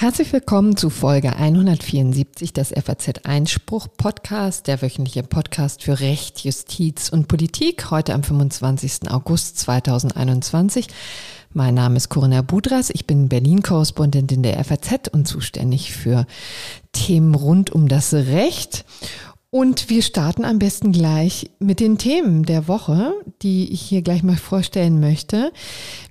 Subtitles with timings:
[0.00, 7.08] Herzlich willkommen zu Folge 174 des FAZ Einspruch Podcast, der wöchentliche Podcast für Recht, Justiz
[7.08, 9.10] und Politik, heute am 25.
[9.10, 10.86] August 2021.
[11.52, 16.26] Mein Name ist Corinna Budras, ich bin Berlin-Korrespondentin der FAZ und zuständig für
[16.92, 18.84] Themen rund um das Recht.
[19.50, 24.22] Und wir starten am besten gleich mit den Themen der Woche, die ich hier gleich
[24.22, 25.52] mal vorstellen möchte.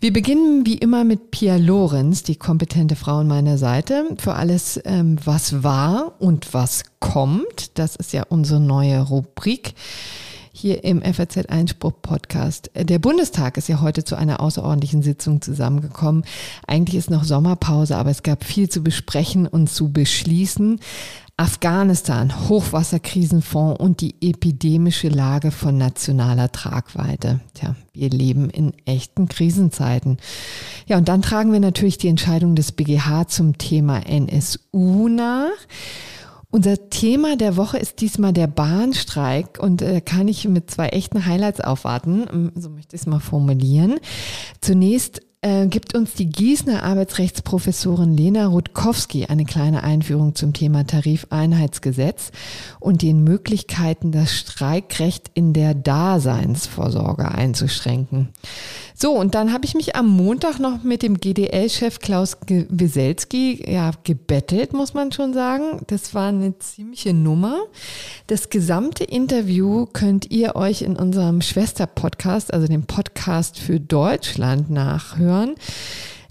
[0.01, 4.81] Wir beginnen wie immer mit Pia Lorenz, die kompetente Frau an meiner Seite, für alles,
[4.86, 7.78] ähm, was war und was kommt.
[7.78, 9.75] Das ist ja unsere neue Rubrik
[10.51, 12.71] hier im FAZ Einspruch Podcast.
[12.73, 16.25] Der Bundestag ist ja heute zu einer außerordentlichen Sitzung zusammengekommen.
[16.65, 20.79] Eigentlich ist noch Sommerpause, aber es gab viel zu besprechen und zu beschließen.
[21.39, 27.41] Afghanistan, Hochwasserkrisenfonds und die epidemische Lage von nationaler Tragweite.
[27.54, 30.18] Tja, wir leben in echten Krisenzeiten.
[30.87, 35.52] Ja, und dann tragen wir natürlich die Entscheidung des BGH zum Thema NSU nach.
[36.50, 41.28] Unser Thema der Woche ist diesmal der Bahnstreik und äh, kann ich mit zwei echten
[41.28, 42.52] Highlights aufwarten.
[42.56, 44.00] So möchte ich es mal formulieren.
[44.59, 52.32] Zunächst äh, gibt uns die Gießener Arbeitsrechtsprofessorin Lena Rutkowski eine kleine Einführung zum Thema Tarifeinheitsgesetz
[52.80, 58.30] und den Möglichkeiten, das Streikrecht in der Daseinsvorsorge einzuschränken.
[59.00, 63.92] So, und dann habe ich mich am Montag noch mit dem GDL-Chef Klaus Wieselski ja,
[64.03, 65.84] gebettelt, muss man schon sagen.
[65.86, 67.59] Das war eine ziemliche Nummer.
[68.25, 75.53] Das gesamte Interview könnt ihr euch in unserem Schwester-Podcast, also dem Podcast für Deutschland, nachhören.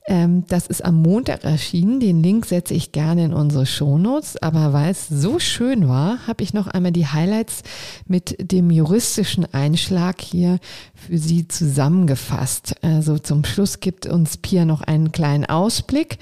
[0.09, 1.99] Ähm, das ist am Montag erschienen.
[1.99, 4.41] Den Link setze ich gerne in unsere Shownotes.
[4.41, 7.63] Aber weil es so schön war, habe ich noch einmal die Highlights
[8.07, 10.59] mit dem juristischen Einschlag hier
[10.95, 12.77] für Sie zusammengefasst.
[12.83, 16.19] Also zum Schluss gibt uns Pia noch einen kleinen Ausblick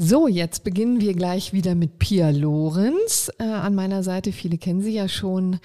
[0.04, 4.32] So, jetzt beginnen wir gleich wieder mit Pia Lorenz äh, an meiner Seite.
[4.32, 5.60] Viele kennen sie ja schon.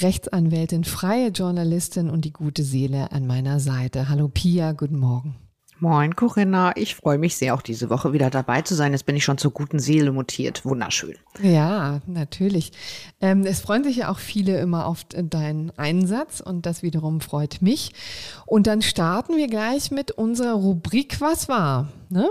[0.00, 4.08] Rechtsanwältin, freie Journalistin und die gute Seele an meiner Seite.
[4.08, 5.49] Hallo Pia, guten Morgen.
[5.82, 8.92] Moin Corinna, ich freue mich sehr, auch diese Woche wieder dabei zu sein.
[8.92, 10.66] Jetzt bin ich schon zur guten Seele mutiert.
[10.66, 11.14] Wunderschön.
[11.40, 12.72] Ja, natürlich.
[13.22, 17.62] Ähm, es freuen sich ja auch viele immer auf deinen Einsatz und das wiederum freut
[17.62, 17.92] mich.
[18.44, 21.88] Und dann starten wir gleich mit unserer Rubrik Was war?
[22.10, 22.28] Ne?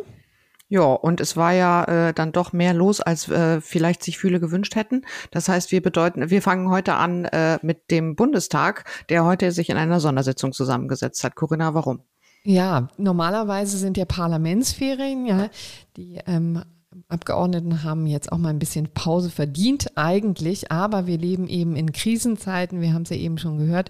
[0.67, 4.39] Ja, und es war ja äh, dann doch mehr los, als äh, vielleicht sich viele
[4.39, 5.01] gewünscht hätten.
[5.31, 9.71] Das heißt, wir bedeuten, wir fangen heute an äh, mit dem Bundestag, der heute sich
[9.71, 11.33] in einer Sondersitzung zusammengesetzt hat.
[11.33, 12.03] Corinna, warum?
[12.43, 15.49] Ja, normalerweise sind ja Parlamentsferien, ja,
[15.97, 16.63] die ähm,
[17.07, 21.91] Abgeordneten haben jetzt auch mal ein bisschen Pause verdient eigentlich, aber wir leben eben in
[21.91, 23.89] Krisenzeiten, wir haben es ja eben schon gehört.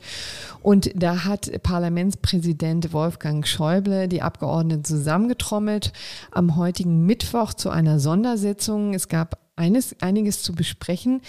[0.62, 5.94] Und da hat Parlamentspräsident Wolfgang Schäuble die Abgeordneten zusammengetrommelt
[6.32, 8.94] am heutigen Mittwoch zu einer Sondersitzung.
[8.94, 11.22] Es gab eines, einiges zu besprechen.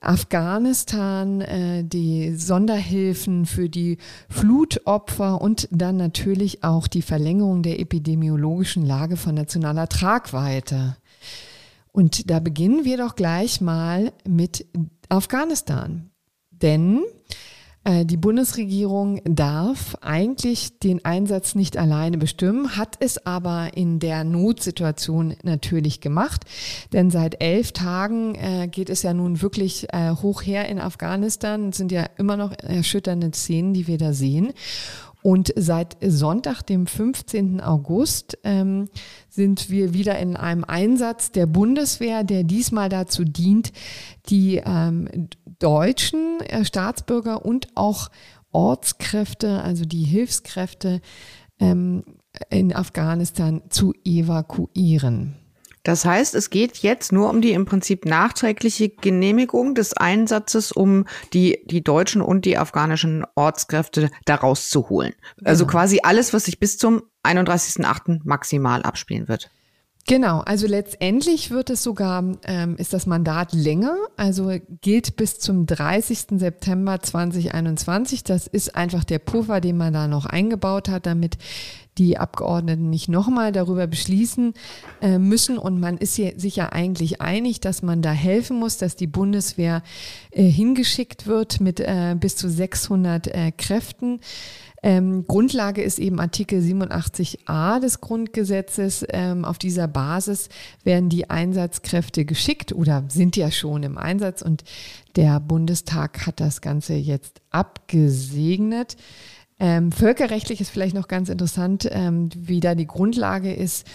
[0.00, 3.98] Afghanistan, äh, die Sonderhilfen für die
[4.28, 10.96] Flutopfer und dann natürlich auch die Verlängerung der epidemiologischen Lage von nationaler Tragweite.
[11.92, 14.66] Und da beginnen wir doch gleich mal mit
[15.08, 16.10] Afghanistan.
[16.50, 17.02] Denn
[17.86, 25.34] die Bundesregierung darf eigentlich den Einsatz nicht alleine bestimmen, hat es aber in der Notsituation
[25.42, 26.44] natürlich gemacht.
[26.92, 31.68] Denn seit elf Tagen äh, geht es ja nun wirklich äh, hoch her in Afghanistan.
[31.68, 34.52] Es sind ja immer noch erschütternde Szenen, die wir da sehen.
[35.24, 37.62] Und seit Sonntag, dem 15.
[37.62, 38.90] August, ähm,
[39.30, 43.72] sind wir wieder in einem Einsatz der Bundeswehr, der diesmal dazu dient,
[44.28, 45.08] die ähm,
[45.64, 48.10] deutschen äh, Staatsbürger und auch
[48.52, 51.00] Ortskräfte, also die Hilfskräfte
[51.58, 52.04] ähm,
[52.50, 55.36] in Afghanistan zu evakuieren.
[55.82, 61.04] Das heißt, es geht jetzt nur um die im Prinzip nachträgliche Genehmigung des Einsatzes, um
[61.34, 65.14] die, die deutschen und die afghanischen Ortskräfte da rauszuholen.
[65.36, 65.50] Genau.
[65.50, 68.20] Also quasi alles, was sich bis zum 31.8.
[68.24, 69.50] maximal abspielen wird.
[70.06, 74.52] Genau, also letztendlich wird es sogar, ähm, ist das Mandat länger, also
[74.82, 76.38] gilt bis zum 30.
[76.38, 78.22] September 2021.
[78.22, 81.38] Das ist einfach der Puffer, den man da noch eingebaut hat, damit
[81.96, 84.52] die Abgeordneten nicht nochmal darüber beschließen
[85.00, 85.56] äh, müssen.
[85.56, 89.82] Und man ist sich ja eigentlich einig, dass man da helfen muss, dass die Bundeswehr
[90.32, 94.20] äh, hingeschickt wird mit äh, bis zu 600 äh, Kräften.
[94.86, 99.02] Ähm, Grundlage ist eben Artikel 87a des Grundgesetzes.
[99.08, 100.50] Ähm, auf dieser Basis
[100.82, 104.62] werden die Einsatzkräfte geschickt oder sind ja schon im Einsatz und
[105.16, 108.98] der Bundestag hat das Ganze jetzt abgesegnet.
[109.58, 113.86] Ähm, völkerrechtlich ist vielleicht noch ganz interessant, ähm, wie da die Grundlage ist.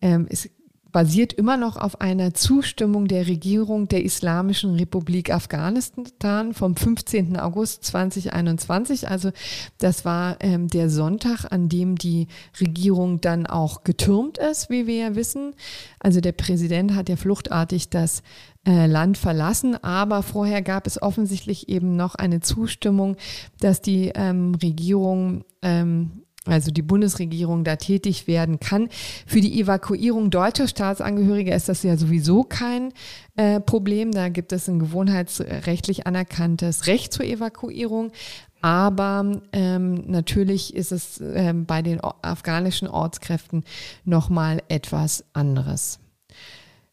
[0.00, 0.48] Ähm, es
[0.90, 7.38] basiert immer noch auf einer Zustimmung der Regierung der Islamischen Republik Afghanistan vom 15.
[7.38, 9.08] August 2021.
[9.08, 9.30] Also
[9.78, 12.28] das war ähm, der Sonntag, an dem die
[12.60, 15.54] Regierung dann auch getürmt ist, wie wir ja wissen.
[16.00, 18.22] Also der Präsident hat ja fluchtartig das
[18.66, 23.16] äh, Land verlassen, aber vorher gab es offensichtlich eben noch eine Zustimmung,
[23.60, 28.88] dass die ähm, Regierung ähm, also die Bundesregierung da tätig werden kann.
[29.26, 32.92] Für die Evakuierung deutscher Staatsangehöriger ist das ja sowieso kein
[33.36, 34.12] äh, Problem.
[34.12, 38.12] Da gibt es ein gewohnheitsrechtlich anerkanntes Recht zur Evakuierung.
[38.60, 43.64] Aber ähm, natürlich ist es ähm, bei den afghanischen Ortskräften
[44.04, 46.00] nochmal etwas anderes.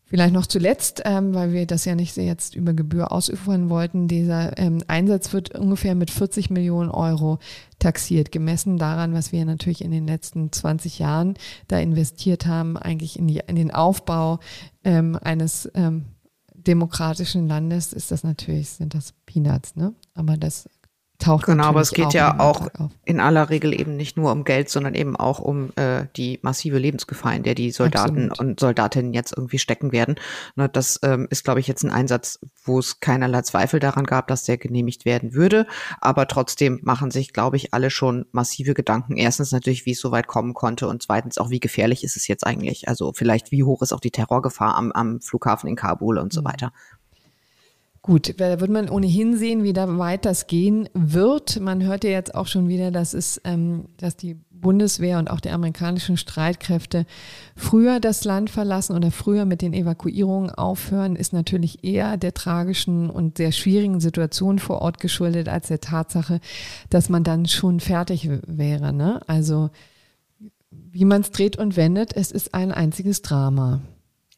[0.08, 4.56] Vielleicht noch zuletzt, ähm, weil wir das ja nicht jetzt über Gebühr ausüben wollten, dieser
[4.60, 7.40] ähm, Einsatz wird ungefähr mit 40 Millionen Euro
[7.80, 11.34] taxiert, gemessen daran, was wir natürlich in den letzten 20 Jahren
[11.68, 14.40] da investiert haben, eigentlich in, die, in den Aufbau
[14.84, 16.06] ähm, eines ähm,
[16.54, 19.94] demokratischen Landes, ist das natürlich, sind das Peanuts, ne?
[20.14, 20.70] Aber das
[21.26, 22.70] taucht Genau, aber es geht ja auch
[23.04, 26.78] in aller Regel eben nicht nur um Geld, sondern eben auch um äh, die massive
[26.78, 28.40] Lebensgefahr, in der die Soldaten Absolut.
[28.40, 30.16] und Soldatinnen jetzt irgendwie stecken werden.
[30.56, 34.28] Ne, das ähm, ist, glaube ich, jetzt ein Einsatz, wo es keinerlei Zweifel daran gab,
[34.28, 35.68] dass der genehmigt werden würde.
[36.00, 39.18] Aber trotzdem machen sich, glaube ich, alle schon massive Gedanken.
[39.18, 42.28] Erstens natürlich, wie es so weit kommen konnte und zweitens auch, wie gefährlich ist es
[42.28, 42.88] jetzt eigentlich?
[42.88, 46.42] Also vielleicht, wie hoch ist auch die Terrorgefahr am, am Flughafen in Kabul und so
[46.42, 46.46] mhm.
[46.46, 46.74] weiter.
[48.06, 51.60] Gut, da wird man ohnehin sehen, wie da weit das gehen wird.
[51.60, 55.40] Man hört ja jetzt auch schon wieder, dass es, ähm, dass die Bundeswehr und auch
[55.40, 57.08] die amerikanischen Streitkräfte
[57.56, 63.10] früher das Land verlassen oder früher mit den Evakuierungen aufhören, ist natürlich eher der tragischen
[63.10, 66.42] und sehr schwierigen Situation vor Ort geschuldet als der Tatsache,
[66.92, 68.94] dass man dann schon fertig wäre.
[68.94, 69.20] Ne?
[69.26, 69.72] Also
[70.70, 73.82] wie man es dreht und wendet, es ist ein einziges Drama.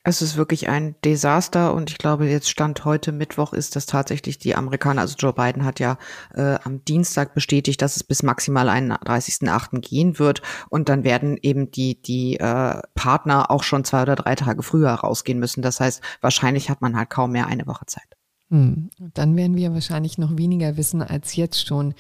[0.09, 4.37] Es ist wirklich ein Desaster und ich glaube, jetzt Stand heute Mittwoch ist das tatsächlich
[4.37, 5.97] die Amerikaner, also Joe Biden hat ja
[6.33, 9.81] äh, am Dienstag bestätigt, dass es bis maximal 31.8.
[9.81, 14.35] gehen wird und dann werden eben die, die äh, Partner auch schon zwei oder drei
[14.35, 15.61] Tage früher rausgehen müssen.
[15.61, 18.07] Das heißt, wahrscheinlich hat man halt kaum mehr eine Woche Zeit.
[18.49, 18.89] Hm.
[19.13, 21.93] Dann werden wir wahrscheinlich noch weniger wissen als jetzt schon,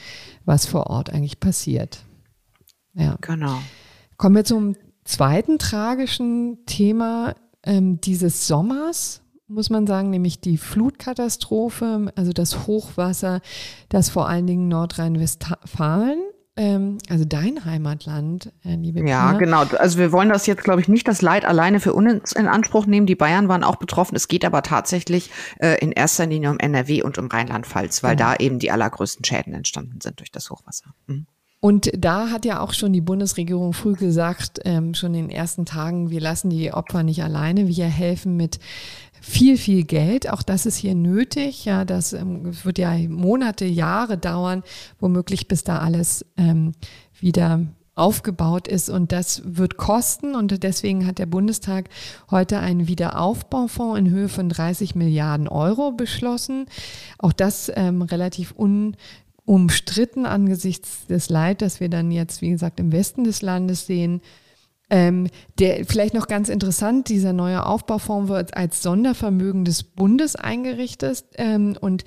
[0.45, 2.05] was vor Ort eigentlich passiert.
[2.93, 3.17] Ja.
[3.19, 3.59] Genau.
[4.15, 7.35] Kommen wir zum zweiten tragischen Thema
[7.67, 13.41] ähm, dieses Sommers, muss man sagen, nämlich die Flutkatastrophe, also das Hochwasser,
[13.89, 16.19] das vor allen Dingen Nordrhein-Westfalen
[16.57, 19.63] ähm, also dein Heimatland, äh, liebe Ja, genau.
[19.77, 22.87] Also wir wollen das jetzt, glaube ich, nicht das Leid alleine für uns in Anspruch
[22.87, 23.05] nehmen.
[23.05, 24.15] Die Bayern waren auch betroffen.
[24.15, 28.31] Es geht aber tatsächlich äh, in erster Linie um NRW und um Rheinland-Pfalz, weil genau.
[28.31, 30.85] da eben die allergrößten Schäden entstanden sind durch das Hochwasser.
[31.05, 31.27] Mhm.
[31.59, 35.65] Und da hat ja auch schon die Bundesregierung früh gesagt, ähm, schon in den ersten
[35.65, 38.59] Tagen, wir lassen die Opfer nicht alleine, wir helfen mit
[39.21, 40.29] viel, viel Geld.
[40.29, 41.65] Auch das ist hier nötig.
[41.65, 44.63] Ja, das ähm, wird ja Monate, Jahre dauern,
[44.99, 46.73] womöglich bis da alles ähm,
[47.19, 47.61] wieder
[47.97, 51.89] aufgebaut ist und das wird kosten und deswegen hat der Bundestag
[52.29, 56.67] heute einen Wiederaufbaufonds in Höhe von 30 Milliarden Euro beschlossen.
[57.17, 58.95] Auch das ähm, relativ un
[59.47, 64.21] umstritten angesichts des Leid, das wir dann jetzt, wie gesagt, im Westen des Landes sehen.
[64.89, 71.25] Ähm, der vielleicht noch ganz interessant, dieser neue Aufbaufonds wird als Sondervermögen des Bundes eingerichtet
[71.35, 72.05] ähm, und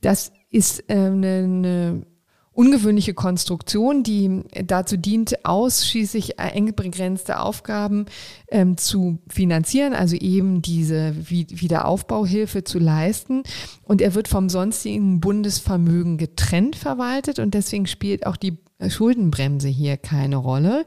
[0.00, 2.06] das ist äh, eine, eine
[2.52, 8.06] ungewöhnliche Konstruktion, die dazu dient, ausschließlich eng begrenzte Aufgaben
[8.48, 13.42] ähm, zu finanzieren, also eben diese Wiederaufbauhilfe zu leisten.
[13.84, 19.96] Und er wird vom sonstigen Bundesvermögen getrennt verwaltet und deswegen spielt auch die Schuldenbremse hier
[19.96, 20.84] keine Rolle.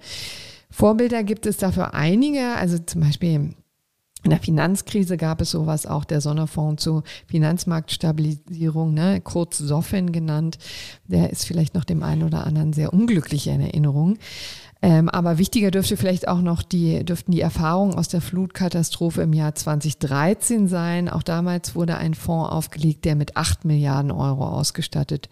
[0.70, 3.56] Vorbilder gibt es dafür einige, also zum Beispiel
[4.26, 10.58] in der Finanzkrise gab es sowas auch, der Sonderfonds zur Finanzmarktstabilisierung, ne, kurz SOFIN genannt.
[11.08, 14.18] Der ist vielleicht noch dem einen oder anderen sehr unglücklich in Erinnerung.
[14.82, 19.34] Ähm, aber wichtiger dürfte vielleicht auch noch die, dürften die Erfahrungen aus der Flutkatastrophe im
[19.34, 21.08] Jahr 2013 sein.
[21.08, 25.30] Auch damals wurde ein Fonds aufgelegt, der mit acht Milliarden Euro ausgestattet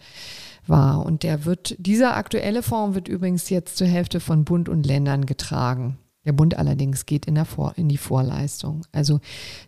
[0.68, 1.04] war.
[1.04, 5.26] Und der wird, dieser aktuelle Fonds wird übrigens jetzt zur Hälfte von Bund und Ländern
[5.26, 5.98] getragen.
[6.24, 8.82] Der Bund allerdings geht in, Vor in die Vorleistung.
[8.92, 9.20] Also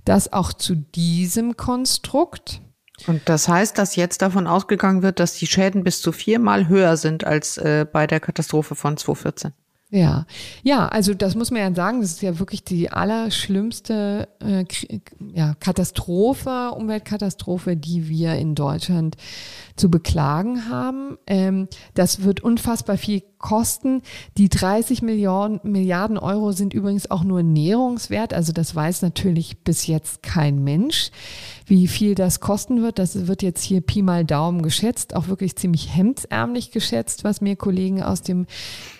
[0.05, 2.63] das auch zu diesem Konstrukt.
[3.07, 6.97] Und das heißt, dass jetzt davon ausgegangen wird, dass die Schäden bis zu viermal höher
[6.97, 9.53] sind als äh, bei der Katastrophe von 2014.
[9.97, 10.27] Ja,
[10.63, 14.67] ja, also das muss man ja sagen, das ist ja wirklich die allerschlimmste äh,
[15.33, 19.17] ja, Katastrophe, Umweltkatastrophe, die wir in Deutschland
[19.75, 21.17] zu beklagen haben.
[21.27, 24.03] Ähm, das wird unfassbar viel kosten.
[24.37, 29.87] Die 30 Milliarden, Milliarden Euro sind übrigens auch nur Nährungswert, also das weiß natürlich bis
[29.87, 31.11] jetzt kein Mensch.
[31.69, 35.57] Wie viel das kosten wird, das wird jetzt hier Pi mal Daumen geschätzt, auch wirklich
[35.57, 38.47] ziemlich hemdsärmlich geschätzt, was mir Kollegen aus dem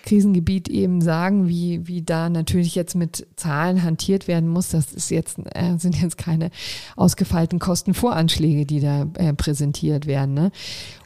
[0.03, 4.69] Krisengebiet eben sagen, wie, wie da natürlich jetzt mit Zahlen hantiert werden muss.
[4.69, 6.51] Das ist jetzt, äh, sind jetzt keine
[6.97, 10.33] ausgefeilten Kostenvoranschläge, die da äh, präsentiert werden.
[10.33, 10.51] Ne?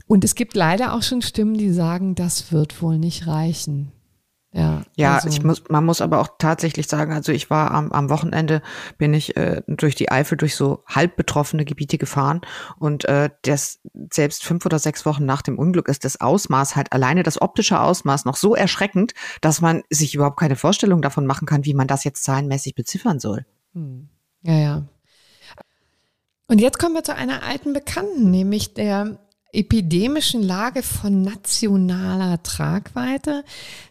[0.07, 3.91] Und es gibt leider auch schon Stimmen, die sagen, das wird wohl nicht reichen.
[4.53, 5.29] Ja, ja also.
[5.29, 8.61] ich muss, man muss aber auch tatsächlich sagen, also ich war am, am Wochenende,
[8.97, 12.41] bin ich äh, durch die Eifel durch so halb betroffene Gebiete gefahren
[12.77, 13.79] und äh, das
[14.11, 17.79] selbst fünf oder sechs Wochen nach dem Unglück ist das Ausmaß halt alleine das optische
[17.79, 21.87] Ausmaß noch so erschreckend, dass man sich überhaupt keine Vorstellung davon machen kann, wie man
[21.87, 23.45] das jetzt zahlenmäßig beziffern soll.
[23.73, 24.09] Hm.
[24.43, 24.83] Ja, ja.
[26.47, 29.17] Und jetzt kommen wir zu einer alten Bekannten, nämlich der
[29.53, 33.43] epidemischen Lage von nationaler Tragweite.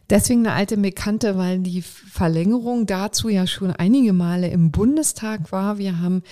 [0.08, 5.78] Deswegen eine alte Bekannte, weil die Verlängerung dazu ja schon einige Male im Bundestag war.
[5.78, 6.22] Wir haben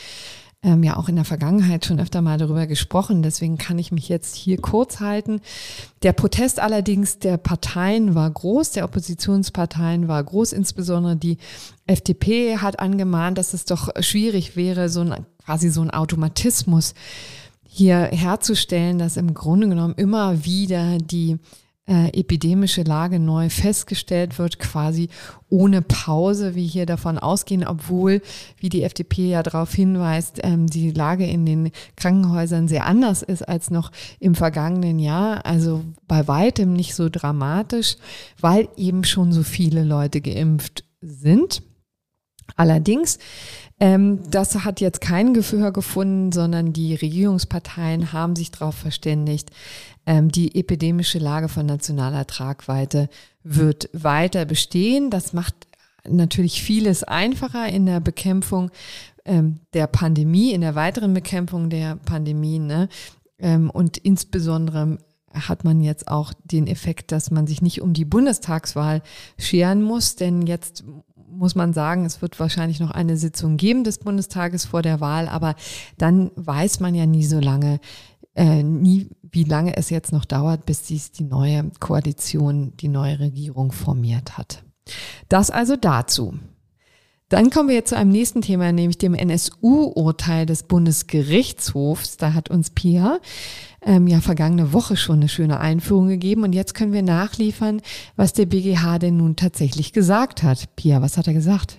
[0.62, 3.22] ähm, ja auch in der Vergangenheit schon öfter mal darüber gesprochen.
[3.22, 5.40] Deswegen kann ich mich jetzt hier kurz halten.
[6.02, 10.52] Der Protest allerdings der Parteien war groß, der Oppositionsparteien war groß.
[10.52, 11.38] Insbesondere die
[11.86, 16.94] FDP hat angemahnt, dass es doch schwierig wäre, so ein, quasi so ein Automatismus
[17.78, 21.38] hier herzustellen, dass im Grunde genommen immer wieder die
[21.88, 25.08] äh, epidemische Lage neu festgestellt wird, quasi
[25.48, 28.20] ohne Pause, wie hier davon ausgehen, obwohl,
[28.58, 33.48] wie die FDP ja darauf hinweist, ähm, die Lage in den Krankenhäusern sehr anders ist
[33.48, 35.46] als noch im vergangenen Jahr.
[35.46, 37.96] Also bei weitem nicht so dramatisch,
[38.40, 41.62] weil eben schon so viele Leute geimpft sind.
[42.56, 43.18] Allerdings
[43.80, 49.50] ähm, das hat jetzt kein Gehör gefunden, sondern die Regierungsparteien haben sich darauf verständigt,
[50.06, 53.08] ähm, die epidemische Lage von nationaler Tragweite
[53.44, 55.10] wird weiter bestehen.
[55.10, 55.54] Das macht
[56.08, 58.70] natürlich vieles einfacher in der Bekämpfung
[59.24, 62.58] ähm, der Pandemie, in der weiteren Bekämpfung der Pandemie.
[62.58, 62.88] Ne?
[63.38, 64.98] Ähm, und insbesondere
[65.32, 69.02] hat man jetzt auch den Effekt, dass man sich nicht um die Bundestagswahl
[69.38, 70.84] scheren muss, denn jetzt
[71.30, 75.28] muss man sagen, es wird wahrscheinlich noch eine Sitzung geben des Bundestages vor der Wahl,
[75.28, 75.54] aber
[75.96, 77.80] dann weiß man ja nie so lange,
[78.34, 83.18] äh, nie, wie lange es jetzt noch dauert, bis dies die neue Koalition, die neue
[83.18, 84.62] Regierung formiert hat.
[85.28, 86.34] Das also dazu.
[87.28, 92.16] Dann kommen wir jetzt zu einem nächsten Thema, nämlich dem NSU-Urteil des Bundesgerichtshofs.
[92.16, 93.18] Da hat uns Pia
[93.88, 97.80] ähm, ja vergangene Woche schon eine schöne Einführung gegeben und jetzt können wir nachliefern,
[98.16, 100.76] was der BGH denn nun tatsächlich gesagt hat.
[100.76, 101.78] Pia, was hat er gesagt?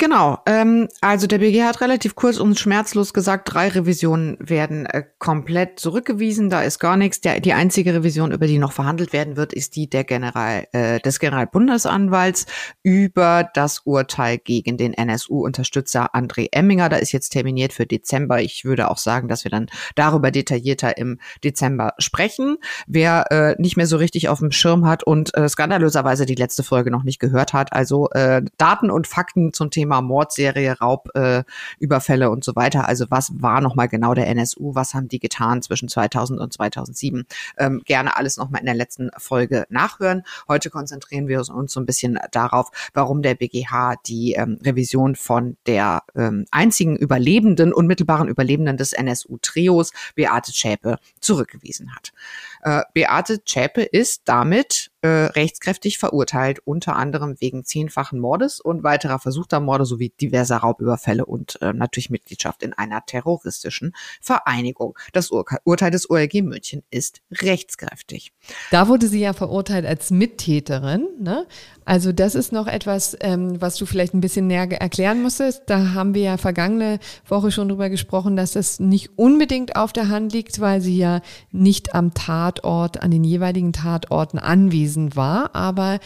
[0.00, 5.04] Genau, ähm, also der BG hat relativ kurz und schmerzlos gesagt, drei Revisionen werden äh,
[5.18, 7.20] komplett zurückgewiesen, da ist gar nichts.
[7.20, 11.00] Der, die einzige Revision, über die noch verhandelt werden wird, ist die der General, äh,
[11.00, 12.46] des Generalbundesanwalts
[12.82, 16.88] über das Urteil gegen den NSU-Unterstützer André Emminger.
[16.88, 18.40] Da ist jetzt terminiert für Dezember.
[18.40, 19.66] Ich würde auch sagen, dass wir dann
[19.96, 22.56] darüber detaillierter im Dezember sprechen.
[22.86, 26.62] Wer äh, nicht mehr so richtig auf dem Schirm hat und äh, skandalöserweise die letzte
[26.62, 32.24] Folge noch nicht gehört hat, also äh, Daten und Fakten zum Thema Thema Mordserie, Raubüberfälle
[32.26, 32.86] äh, und so weiter.
[32.86, 34.76] Also was war nochmal genau der NSU?
[34.76, 37.24] Was haben die getan zwischen 2000 und 2007?
[37.58, 40.22] Ähm, gerne alles nochmal in der letzten Folge nachhören.
[40.46, 45.56] Heute konzentrieren wir uns so ein bisschen darauf, warum der BGH die ähm, Revision von
[45.66, 52.12] der ähm, einzigen Überlebenden, unmittelbaren Überlebenden des NSU-Trios, Beate Schäpe, zurückgewiesen hat.
[52.62, 59.18] Äh, Beate Zschäpe ist damit äh, rechtskräftig verurteilt, unter anderem wegen zehnfachen Mordes und weiterer
[59.18, 64.98] versuchter Morde sowie diverser Raubüberfälle und äh, natürlich Mitgliedschaft in einer terroristischen Vereinigung.
[65.12, 68.32] Das Ur Urteil des OLG München ist rechtskräftig.
[68.70, 71.06] Da wurde sie ja verurteilt als Mittäterin.
[71.18, 71.46] Ne?
[71.86, 75.62] Also das ist noch etwas, ähm, was du vielleicht ein bisschen näher erklären musstest.
[75.66, 80.08] Da haben wir ja vergangene Woche schon drüber gesprochen, dass das nicht unbedingt auf der
[80.08, 82.12] Hand liegt, weil sie ja nicht am
[82.50, 85.54] Tatort, an den jeweiligen Tatorten anwesend war.
[85.54, 85.98] Aber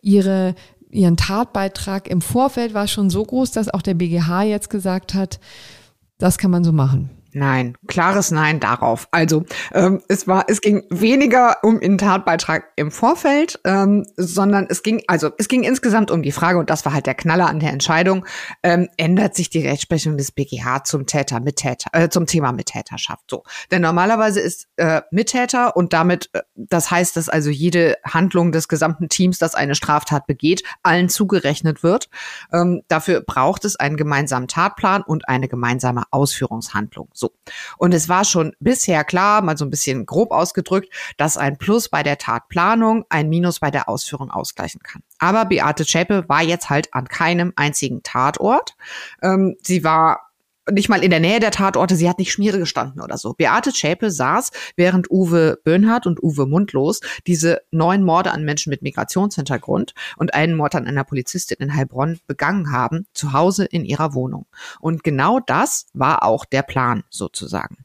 [0.00, 0.54] ihre
[0.90, 5.40] ihren Tatbeitrag im Vorfeld war schon so groß, dass auch der BGH jetzt gesagt hat,
[6.18, 7.08] das kann man so machen.
[7.34, 9.08] Nein, klares Nein darauf.
[9.10, 14.82] Also ähm, es war, es ging weniger um den Tatbeitrag im Vorfeld, ähm, sondern es
[14.82, 17.58] ging, also es ging insgesamt um die Frage und das war halt der Knaller an
[17.60, 18.26] der Entscheidung:
[18.62, 23.24] ähm, Ändert sich die Rechtsprechung des BGH zum Täter, Mittäter, äh, zum Thema Mittäterschaft?
[23.30, 28.52] So, denn normalerweise ist äh, Mittäter und damit, äh, das heißt, dass also jede Handlung
[28.52, 32.10] des gesamten Teams, das eine Straftat begeht, allen zugerechnet wird.
[32.52, 37.08] Ähm, dafür braucht es einen gemeinsamen Tatplan und eine gemeinsame Ausführungshandlung.
[37.22, 37.32] So.
[37.78, 41.88] Und es war schon bisher klar, mal so ein bisschen grob ausgedrückt, dass ein Plus
[41.88, 45.04] bei der Tatplanung ein Minus bei der Ausführung ausgleichen kann.
[45.20, 48.74] Aber Beate Zschäpe war jetzt halt an keinem einzigen Tatort.
[49.22, 50.31] Ähm, sie war
[50.70, 53.32] nicht mal in der Nähe der Tatorte, sie hat nicht Schmiere gestanden oder so.
[53.32, 58.82] Beate Zschäpe saß, während Uwe Böhnhardt und Uwe Mundlos diese neun Morde an Menschen mit
[58.82, 64.14] Migrationshintergrund und einen Mord an einer Polizistin in Heilbronn begangen haben, zu Hause in ihrer
[64.14, 64.46] Wohnung.
[64.80, 67.78] Und genau das war auch der Plan sozusagen.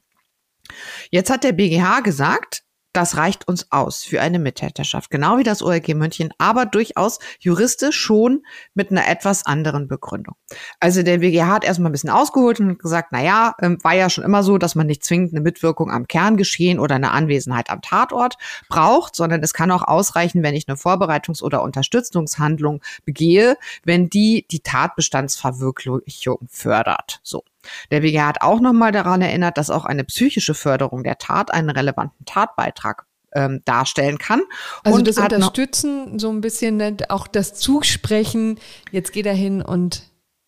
[1.09, 2.63] Jetzt hat der BGH gesagt,
[2.97, 5.11] das reicht uns aus für eine Mittäterschaft.
[5.11, 10.33] Genau wie das OLG München, aber durchaus juristisch schon mit einer etwas anderen Begründung.
[10.79, 14.09] Also der BGH hat erstmal ein bisschen ausgeholt und gesagt, na ja, ähm, war ja
[14.09, 17.83] schon immer so, dass man nicht zwingend eine Mitwirkung am Kerngeschehen oder eine Anwesenheit am
[17.83, 18.37] Tatort
[18.67, 24.47] braucht, sondern es kann auch ausreichen, wenn ich eine Vorbereitungs- oder Unterstützungshandlung begehe, wenn die
[24.49, 27.19] die Tatbestandsverwirklichung fördert.
[27.21, 27.43] So.
[27.91, 31.69] Der BGH hat auch nochmal daran erinnert, dass auch eine psychische Förderung der Tat einen
[31.69, 34.41] relevanten Tatbeitrag ähm, darstellen kann.
[34.83, 38.59] Also und das Unterstützen so ein bisschen ne, auch das Zusprechen,
[38.91, 40.03] jetzt geht er hin und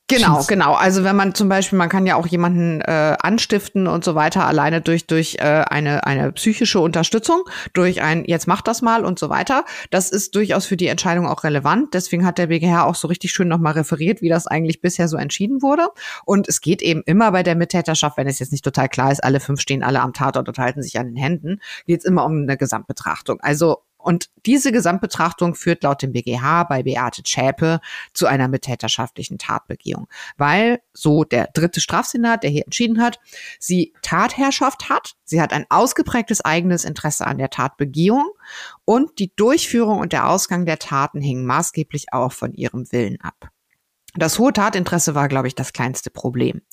[0.10, 0.74] Genau, genau.
[0.74, 4.46] Also wenn man zum Beispiel, man kann ja auch jemanden äh, anstiften und so weiter,
[4.46, 7.44] alleine durch durch äh, eine eine psychische Unterstützung,
[7.74, 9.66] durch ein jetzt mach das mal und so weiter.
[9.92, 11.94] Das ist durchaus für die Entscheidung auch relevant.
[11.94, 15.18] Deswegen hat der BGH auch so richtig schön nochmal referiert, wie das eigentlich bisher so
[15.18, 15.90] entschieden wurde.
[16.26, 19.24] Und es geht eben immer bei der Mittäterschaft, wenn es jetzt nicht total klar ist,
[19.24, 22.26] alle fünf stehen alle am Tatort und halten sich an den Händen, geht es immer
[22.26, 23.40] um eine Gesamtbetrachtung.
[23.42, 27.80] Also und diese Gesamtbetrachtung führt laut dem BGH bei Beate Zschäpe
[28.12, 33.20] zu einer mittäterschaftlichen Tatbegehung, weil so der dritte Strafsenat, der hier entschieden hat,
[33.60, 38.32] sie Tatherrschaft hat, sie hat ein ausgeprägtes eigenes Interesse an der Tatbegehung
[38.84, 43.50] und die Durchführung und der Ausgang der Taten hingen maßgeblich auch von ihrem Willen ab.
[44.16, 46.64] Das hohe Tatinteresse war, glaube ich, das kleinste Problem.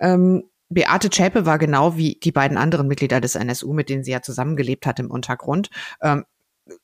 [0.00, 4.10] Ähm, Beate Zschäpe war genau wie die beiden anderen Mitglieder des NSU, mit denen sie
[4.10, 6.24] ja zusammengelebt hat im Untergrund, ähm,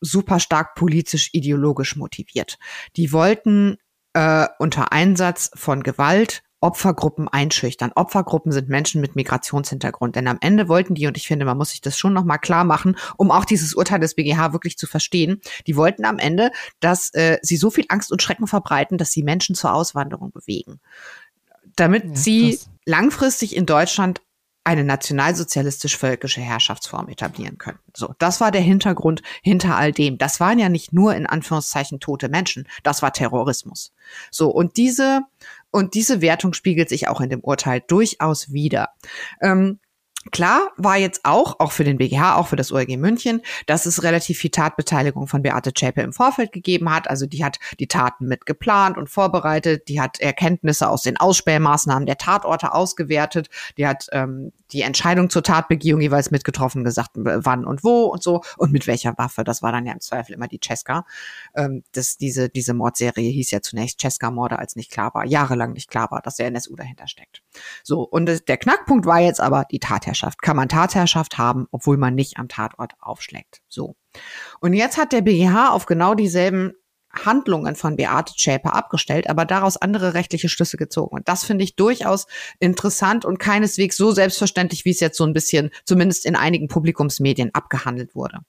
[0.01, 2.59] super stark politisch ideologisch motiviert.
[2.97, 3.77] Die wollten
[4.13, 7.93] äh, unter Einsatz von Gewalt Opfergruppen einschüchtern.
[7.95, 10.17] Opfergruppen sind Menschen mit Migrationshintergrund.
[10.17, 12.65] Denn am Ende wollten die, und ich finde, man muss sich das schon nochmal klar
[12.65, 17.15] machen, um auch dieses Urteil des BGH wirklich zu verstehen, die wollten am Ende, dass
[17.15, 20.81] äh, sie so viel Angst und Schrecken verbreiten, dass sie Menschen zur Auswanderung bewegen.
[21.77, 24.21] Damit ja, sie langfristig in Deutschland
[24.65, 27.91] eine nationalsozialistisch-völkische Herrschaftsform etablieren könnten.
[27.97, 30.19] So, das war der Hintergrund hinter all dem.
[30.19, 33.93] Das waren ja nicht nur in Anführungszeichen tote Menschen, das war Terrorismus.
[34.31, 35.23] So, und diese,
[35.71, 38.91] und diese Wertung spiegelt sich auch in dem Urteil durchaus wieder.
[39.41, 39.79] Ähm,
[40.31, 44.03] Klar war jetzt auch, auch für den BGH, auch für das ORG München, dass es
[44.03, 47.09] relativ viel Tatbeteiligung von Beate Zschäpe im Vorfeld gegeben hat.
[47.09, 52.07] Also die hat die Taten mit geplant und vorbereitet, die hat Erkenntnisse aus den Ausspähmaßnahmen
[52.07, 57.85] der Tatorte ausgewertet, die hat ähm, die Entscheidung zur Tatbegehung jeweils mitgetroffen, gesagt, wann und
[57.85, 59.45] wo und so und mit welcher Waffe.
[59.45, 61.07] Das war dann ja im Zweifel immer die Cesca.
[61.55, 65.91] Ähm, das, diese, diese Mordserie hieß ja zunächst Cesca-Morde, als nicht klar war, jahrelang nicht
[65.91, 67.43] klar war, dass der NSU dahinter steckt.
[67.83, 70.43] So, und der Knackpunkt war jetzt aber die Tatherrschaft.
[70.43, 73.63] Kann man Tatherrschaft haben, obwohl man nicht am Tatort aufschlägt.
[73.69, 73.97] So.
[74.61, 76.75] Und jetzt hat der BGH auf genau dieselben
[77.13, 81.17] Handlungen von Beate Schäper abgestellt, aber daraus andere rechtliche Schlüsse gezogen.
[81.17, 82.27] Und das finde ich durchaus
[82.61, 87.55] interessant und keineswegs so selbstverständlich, wie es jetzt so ein bisschen, zumindest in einigen Publikumsmedien,
[87.55, 88.41] abgehandelt wurde.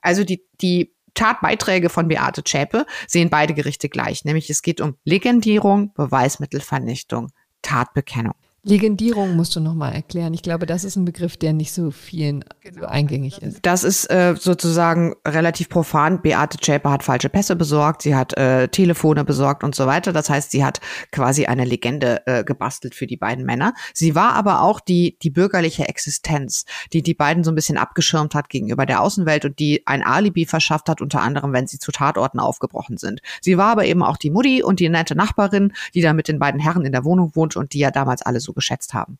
[0.00, 4.96] Also die, die Tatbeiträge von Beate Zschäpe sehen beide Gerichte gleich, nämlich es geht um
[5.04, 8.34] Legendierung, Beweismittelvernichtung, Tatbekennung.
[8.64, 10.34] Legendierung musst du nochmal erklären.
[10.34, 12.80] Ich glaube, das ist ein Begriff, der nicht so vielen genau.
[12.80, 13.60] so eingängig ist.
[13.62, 16.20] Das ist äh, sozusagen relativ profan.
[16.22, 20.12] Beate Zschäpe hat falsche Pässe besorgt, sie hat äh, Telefone besorgt und so weiter.
[20.12, 20.80] Das heißt, sie hat
[21.12, 23.74] quasi eine Legende äh, gebastelt für die beiden Männer.
[23.94, 28.34] Sie war aber auch die, die bürgerliche Existenz, die die beiden so ein bisschen abgeschirmt
[28.34, 31.92] hat gegenüber der Außenwelt und die ein Alibi verschafft hat, unter anderem, wenn sie zu
[31.92, 33.20] Tatorten aufgebrochen sind.
[33.40, 36.40] Sie war aber eben auch die Mutti und die nette Nachbarin, die da mit den
[36.40, 39.18] beiden Herren in der Wohnung wohnt und die ja damals alle so geschätzt haben.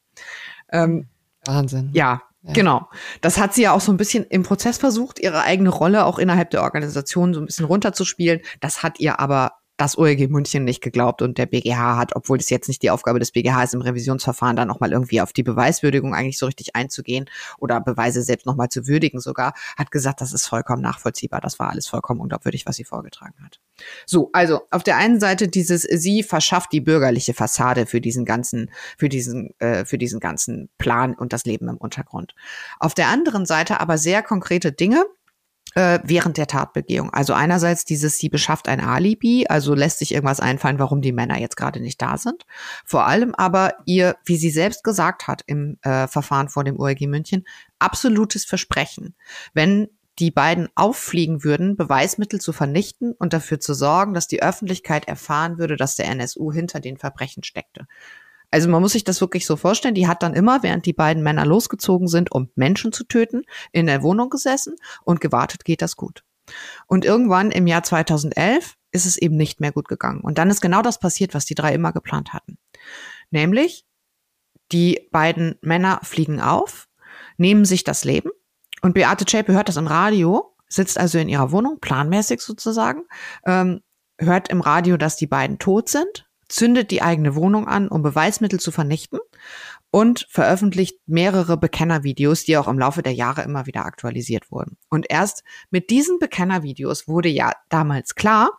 [0.73, 1.09] Ähm,
[1.45, 1.91] Wahnsinn.
[1.93, 2.53] Ja, ja.
[2.53, 2.89] Genau.
[3.21, 6.19] Das hat sie ja auch so ein bisschen im Prozess versucht, ihre eigene Rolle auch
[6.19, 8.41] innerhalb der Organisation so ein bisschen runterzuspielen.
[8.61, 12.51] Das hat ihr aber das OLG München nicht geglaubt und der BGH hat, obwohl das
[12.51, 16.15] jetzt nicht die Aufgabe des BGH ist, im Revisionsverfahren dann nochmal irgendwie auf die Beweiswürdigung
[16.15, 20.47] eigentlich so richtig einzugehen oder Beweise selbst nochmal zu würdigen sogar, hat gesagt, das ist
[20.47, 21.41] vollkommen nachvollziehbar.
[21.41, 23.61] Das war alles vollkommen unglaubwürdig, was sie vorgetragen hat.
[24.05, 28.73] So, also auf der einen Seite dieses, sie verschafft die bürgerliche Fassade für diesen ganzen,
[28.99, 32.35] für diesen, äh, für diesen ganzen Plan und das Leben im Untergrund.
[32.81, 35.05] Auf der anderen Seite aber sehr konkrete Dinge,
[35.75, 37.11] äh, während der Tatbegehung.
[37.11, 41.39] Also einerseits dieses, sie beschafft ein Alibi, also lässt sich irgendwas einfallen, warum die Männer
[41.39, 42.45] jetzt gerade nicht da sind.
[42.85, 47.07] Vor allem aber ihr, wie sie selbst gesagt hat im äh, Verfahren vor dem ORG
[47.07, 47.45] München,
[47.79, 49.15] absolutes Versprechen.
[49.55, 55.07] Wenn die beiden auffliegen würden, Beweismittel zu vernichten und dafür zu sorgen, dass die Öffentlichkeit
[55.07, 57.87] erfahren würde, dass der NSU hinter den Verbrechen steckte.
[58.51, 59.95] Also man muss sich das wirklich so vorstellen.
[59.95, 63.87] Die hat dann immer, während die beiden Männer losgezogen sind, um Menschen zu töten, in
[63.87, 66.25] der Wohnung gesessen und gewartet, geht das gut.
[66.87, 70.21] Und irgendwann im Jahr 2011 ist es eben nicht mehr gut gegangen.
[70.21, 72.59] Und dann ist genau das passiert, was die drei immer geplant hatten.
[73.31, 73.85] Nämlich,
[74.73, 76.89] die beiden Männer fliegen auf,
[77.37, 78.31] nehmen sich das Leben
[78.83, 83.05] und Beate Zschäpe hört das im Radio, sitzt also in ihrer Wohnung, planmäßig sozusagen,
[83.45, 83.81] ähm,
[84.19, 88.61] hört im Radio, dass die beiden tot sind zündet die eigene Wohnung an, um Beweismittel
[88.61, 89.19] zu vernichten
[89.91, 94.77] und veröffentlicht mehrere Bekennervideos, die auch im Laufe der Jahre immer wieder aktualisiert wurden.
[94.89, 98.51] Und erst mit diesen Bekennervideos wurde ja damals klar,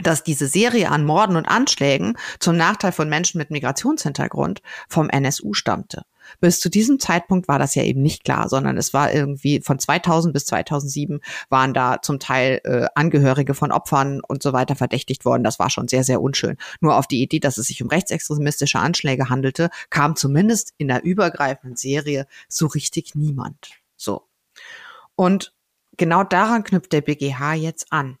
[0.00, 5.52] dass diese Serie an Morden und Anschlägen zum Nachteil von Menschen mit Migrationshintergrund vom NSU
[5.52, 6.04] stammte.
[6.40, 9.78] Bis zu diesem Zeitpunkt war das ja eben nicht klar, sondern es war irgendwie von
[9.78, 15.24] 2000 bis 2007 waren da zum Teil äh, Angehörige von Opfern und so weiter verdächtigt
[15.24, 15.44] worden.
[15.44, 16.56] Das war schon sehr, sehr unschön.
[16.80, 21.02] Nur auf die Idee, dass es sich um rechtsextremistische Anschläge handelte, kam zumindest in der
[21.04, 23.70] übergreifenden Serie so richtig niemand.
[23.96, 24.22] So.
[25.14, 25.54] Und
[25.96, 28.18] genau daran knüpft der BGH jetzt an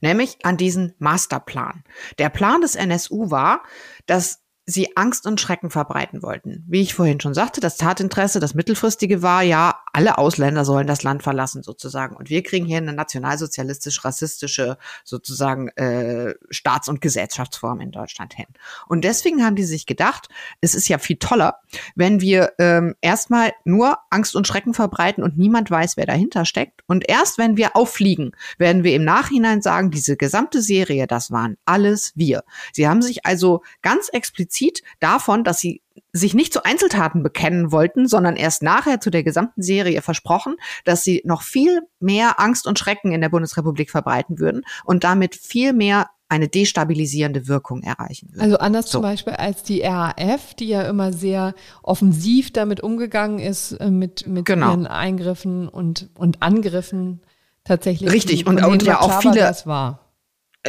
[0.00, 1.84] nämlich an diesen Masterplan.
[2.18, 3.62] Der Plan des NSU war,
[4.06, 6.62] dass sie Angst und Schrecken verbreiten wollten.
[6.68, 11.02] Wie ich vorhin schon sagte, das Tatinteresse, das mittelfristige war ja, alle Ausländer sollen das
[11.02, 12.14] Land verlassen sozusagen.
[12.14, 18.44] Und wir kriegen hier eine nationalsozialistisch-rassistische sozusagen äh, Staats- und Gesellschaftsform in Deutschland hin.
[18.86, 20.28] Und deswegen haben die sich gedacht,
[20.60, 21.60] es ist ja viel toller,
[21.94, 26.82] wenn wir ähm, erstmal nur Angst und Schrecken verbreiten und niemand weiß, wer dahinter steckt.
[26.86, 31.56] Und erst wenn wir auffliegen, werden wir im Nachhinein sagen, diese gesamte Serie, das waren
[31.64, 32.44] alles wir.
[32.74, 37.70] Sie haben sich also ganz explizit explizit davon, dass sie sich nicht zu Einzeltaten bekennen
[37.70, 42.66] wollten, sondern erst nachher zu der gesamten Serie versprochen, dass sie noch viel mehr Angst
[42.66, 48.28] und Schrecken in der Bundesrepublik verbreiten würden und damit viel mehr eine destabilisierende Wirkung erreichen
[48.30, 48.42] würden.
[48.42, 48.98] Also anders so.
[48.98, 54.26] zum Beispiel als die RAF, die ja immer sehr offensiv damit umgegangen ist, äh, mit,
[54.26, 54.70] mit genau.
[54.70, 57.20] ihren Eingriffen und, und Angriffen
[57.64, 58.10] tatsächlich.
[58.10, 59.36] Richtig, und, und ja auch viele.
[59.36, 60.07] Das war.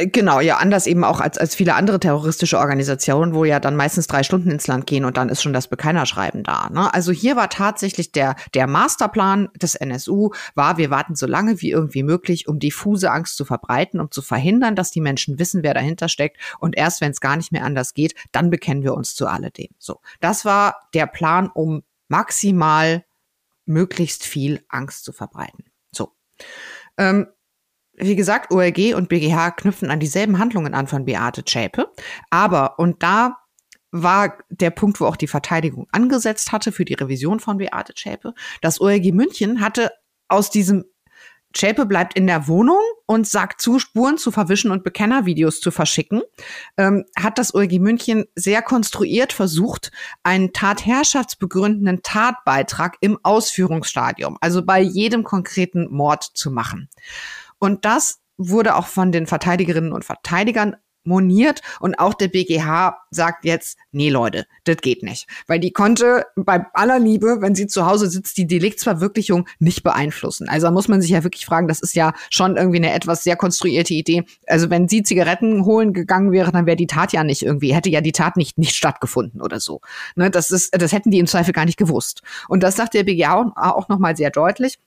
[0.00, 3.76] Äh, genau, ja, anders eben auch als, als viele andere terroristische Organisationen, wo ja dann
[3.76, 6.70] meistens drei Stunden ins Land gehen und dann ist schon das Bekennerschreiben da.
[6.70, 6.92] Ne?
[6.92, 11.70] Also hier war tatsächlich der, der Masterplan des NSU, war, wir warten so lange wie
[11.70, 15.74] irgendwie möglich, um diffuse Angst zu verbreiten, um zu verhindern, dass die Menschen wissen, wer
[15.74, 16.38] dahinter steckt.
[16.58, 19.68] Und erst wenn es gar nicht mehr anders geht, dann bekennen wir uns zu alledem.
[19.78, 23.04] So, das war der Plan, um maximal
[23.66, 25.64] möglichst viel Angst zu verbreiten.
[25.92, 26.12] So.
[26.96, 27.28] Ähm,
[28.00, 31.90] wie gesagt, OLG und BGH knüpfen an dieselben Handlungen an von Beate Zschäpe.
[32.30, 33.36] Aber, und da
[33.92, 38.34] war der Punkt, wo auch die Verteidigung angesetzt hatte für die Revision von Beate Zschäpe,
[38.62, 39.90] das OLG München hatte
[40.28, 40.84] aus diesem
[41.52, 46.22] Zschäpe bleibt in der Wohnung und sagt zu, Spuren zu verwischen und Bekennervideos zu verschicken,
[46.76, 49.90] ähm, hat das OLG München sehr konstruiert versucht,
[50.22, 56.88] einen tatherrschaftsbegründenden Tatbeitrag im Ausführungsstadium, also bei jedem konkreten Mord zu machen.
[57.60, 63.44] Und das wurde auch von den Verteidigerinnen und Verteidigern moniert und auch der BGH sagt
[63.44, 65.26] jetzt, nee Leute, das geht nicht.
[65.46, 70.48] Weil die konnte bei aller Liebe, wenn sie zu Hause sitzt, die Deliktsverwirklichung nicht beeinflussen.
[70.48, 73.22] Also da muss man sich ja wirklich fragen, das ist ja schon irgendwie eine etwas
[73.22, 74.24] sehr konstruierte Idee.
[74.46, 77.90] Also wenn sie Zigaretten holen gegangen wäre, dann wäre die Tat ja nicht irgendwie, hätte
[77.90, 79.80] ja die Tat nicht, nicht stattgefunden oder so.
[80.16, 82.22] Ne, das ist, das hätten die im Zweifel gar nicht gewusst.
[82.48, 84.78] Und das sagt der BGH auch nochmal sehr deutlich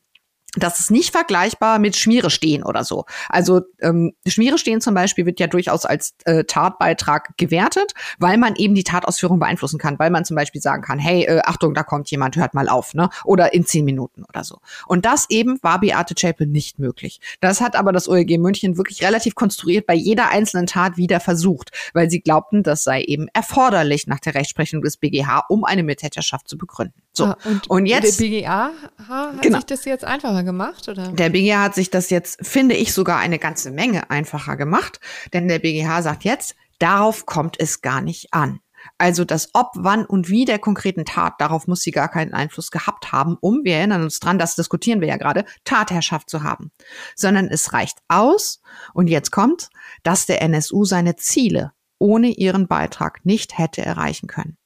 [0.55, 3.05] das ist nicht vergleichbar mit Schmiere stehen oder so.
[3.27, 8.55] Also ähm, Schmiere stehen zum Beispiel wird ja durchaus als äh, Tatbeitrag gewertet, weil man
[8.55, 11.81] eben die Tatausführung beeinflussen kann, weil man zum Beispiel sagen kann, hey, äh, Achtung, da
[11.81, 13.09] kommt jemand, hört mal auf, ne?
[13.25, 14.59] Oder in zehn Minuten oder so.
[14.85, 17.19] Und das eben war Beate Chapel nicht möglich.
[17.41, 21.71] Das hat aber das OLG München wirklich relativ konstruiert bei jeder einzelnen Tat wieder versucht,
[21.93, 26.47] weil sie glaubten, das sei eben erforderlich nach der Rechtsprechung des BGH, um eine Mittäterschaft
[26.47, 27.01] zu begründen.
[27.15, 27.25] So.
[27.25, 28.19] Ah, und, und, jetzt.
[28.19, 28.71] Der BGA
[29.07, 29.57] hat genau.
[29.57, 31.09] sich das jetzt einfacher gemacht, oder?
[31.09, 34.99] Der BGH hat sich das jetzt, finde ich, sogar eine ganze Menge einfacher gemacht.
[35.31, 38.59] Denn der BGH sagt jetzt, darauf kommt es gar nicht an.
[38.97, 42.71] Also das Ob, wann und wie der konkreten Tat, darauf muss sie gar keinen Einfluss
[42.71, 46.71] gehabt haben, um, wir erinnern uns dran, das diskutieren wir ja gerade, Tatherrschaft zu haben.
[47.15, 48.61] Sondern es reicht aus,
[48.93, 49.69] und jetzt kommt,
[50.03, 54.57] dass der NSU seine Ziele ohne ihren Beitrag nicht hätte erreichen können.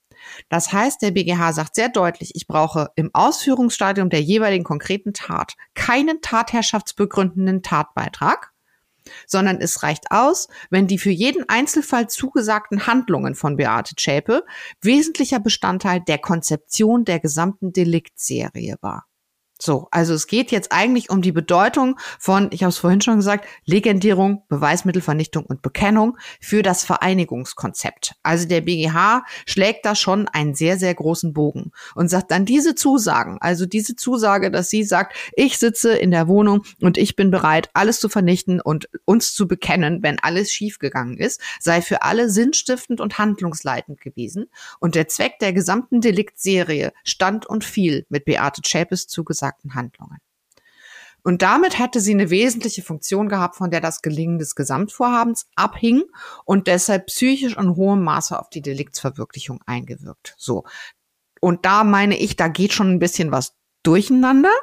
[0.49, 5.53] Das heißt, der BGH sagt sehr deutlich, ich brauche im Ausführungsstadium der jeweiligen konkreten Tat
[5.73, 8.51] keinen tatherrschaftsbegründenden Tatbeitrag,
[9.25, 14.43] sondern es reicht aus, wenn die für jeden Einzelfall zugesagten Handlungen von Beate Zschäpe
[14.81, 19.06] wesentlicher Bestandteil der Konzeption der gesamten Deliktserie war.
[19.59, 23.15] So, also es geht jetzt eigentlich um die Bedeutung von, ich habe es vorhin schon
[23.15, 28.15] gesagt, Legendierung, Beweismittelvernichtung und Bekennung für das Vereinigungskonzept.
[28.21, 32.75] Also der BGH schlägt da schon einen sehr, sehr großen Bogen und sagt dann diese
[32.75, 37.31] Zusagen, also diese Zusage, dass sie sagt, ich sitze in der Wohnung und ich bin
[37.31, 42.29] bereit, alles zu vernichten und uns zu bekennen, wenn alles schiefgegangen ist, sei für alle
[42.29, 44.49] sinnstiftend und handlungsleitend gewesen.
[44.79, 50.17] Und der Zweck der gesamten Deliktserie stand und fiel mit Beate Schäpes zugesagt ausgesagten Handlungen.
[51.23, 56.03] Und damit hatte sie eine wesentliche Funktion gehabt, von der das Gelingen des Gesamtvorhabens abhing
[56.45, 60.35] und deshalb psychisch in hohem Maße auf die Deliktsverwirklichung eingewirkt.
[60.37, 60.63] So.
[61.41, 64.53] Und da meine ich, da geht schon ein bisschen was durcheinander.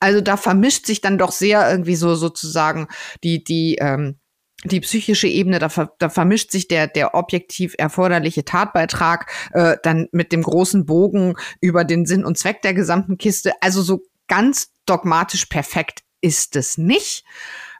[0.00, 2.88] Also da vermischt sich dann doch sehr irgendwie so sozusagen
[3.22, 4.18] die, die, ähm,
[4.64, 10.08] die psychische Ebene, da, ver, da vermischt sich der, der objektiv erforderliche Tatbeitrag äh, dann
[10.10, 13.52] mit dem großen Bogen über den Sinn und Zweck der gesamten Kiste.
[13.60, 17.24] Also so ganz dogmatisch perfekt ist es nicht.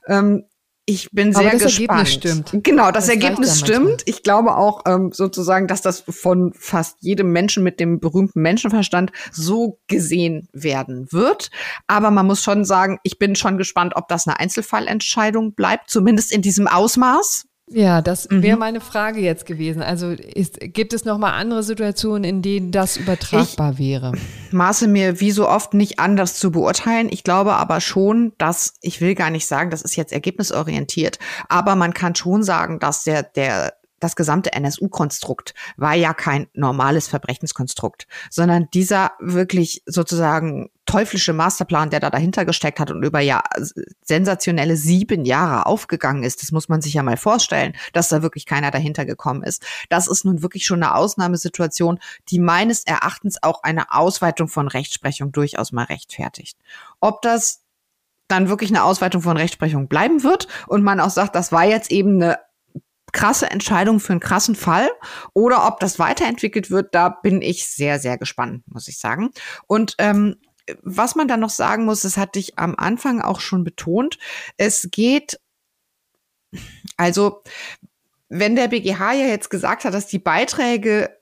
[0.06, 0.44] Ähm,
[0.86, 1.90] ich bin sehr Aber das gespannt.
[1.90, 2.64] Ergebnis stimmt.
[2.64, 4.02] Genau, das, das Ergebnis stimmt.
[4.04, 9.10] Ich glaube auch ähm, sozusagen, dass das von fast jedem Menschen mit dem berühmten Menschenverstand
[9.32, 11.50] so gesehen werden wird.
[11.86, 16.32] Aber man muss schon sagen, ich bin schon gespannt, ob das eine Einzelfallentscheidung bleibt, zumindest
[16.32, 17.46] in diesem Ausmaß.
[17.70, 18.60] Ja, das wäre mhm.
[18.60, 19.82] meine Frage jetzt gewesen.
[19.82, 24.12] Also ist, gibt es noch mal andere Situationen, in denen das übertragbar ich wäre?
[24.50, 27.08] Maße mir wie so oft nicht anders zu beurteilen.
[27.10, 31.74] Ich glaube aber schon, dass ich will gar nicht sagen, das ist jetzt ergebnisorientiert, aber
[31.74, 38.06] man kann schon sagen, dass der der das gesamte NSU-Konstrukt war ja kein normales Verbrechenskonstrukt,
[38.28, 43.42] sondern dieser wirklich sozusagen teuflische Masterplan, der da dahinter gesteckt hat und über ja
[44.02, 48.46] sensationelle sieben Jahre aufgegangen ist, das muss man sich ja mal vorstellen, dass da wirklich
[48.46, 49.64] keiner dahinter gekommen ist.
[49.88, 55.32] Das ist nun wirklich schon eine Ausnahmesituation, die meines Erachtens auch eine Ausweitung von Rechtsprechung
[55.32, 56.58] durchaus mal rechtfertigt.
[57.00, 57.62] Ob das
[58.28, 61.90] dann wirklich eine Ausweitung von Rechtsprechung bleiben wird und man auch sagt, das war jetzt
[61.90, 62.38] eben eine
[63.12, 64.90] krasse Entscheidung für einen krassen Fall
[65.32, 69.30] oder ob das weiterentwickelt wird, da bin ich sehr, sehr gespannt, muss ich sagen.
[69.66, 70.36] Und ähm,
[70.82, 74.18] was man dann noch sagen muss, das hatte ich am Anfang auch schon betont,
[74.56, 75.40] es geht,
[76.96, 77.42] also
[78.28, 81.16] wenn der BGH ja jetzt gesagt hat, dass die Beiträge,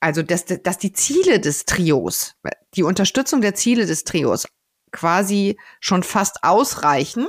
[0.00, 2.36] also dass, dass die Ziele des Trios,
[2.74, 4.46] die Unterstützung der Ziele des Trios
[4.92, 7.26] quasi schon fast ausreichen,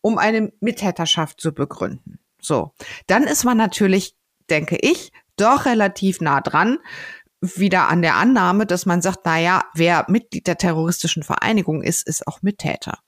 [0.00, 2.18] um eine Mittäterschaft zu begründen.
[2.40, 2.72] So,
[3.06, 4.16] dann ist man natürlich,
[4.50, 6.78] denke ich, doch relativ nah dran,
[7.42, 12.06] wieder an der Annahme, dass man sagt, na ja, wer Mitglied der terroristischen Vereinigung ist,
[12.06, 12.98] ist auch Mittäter.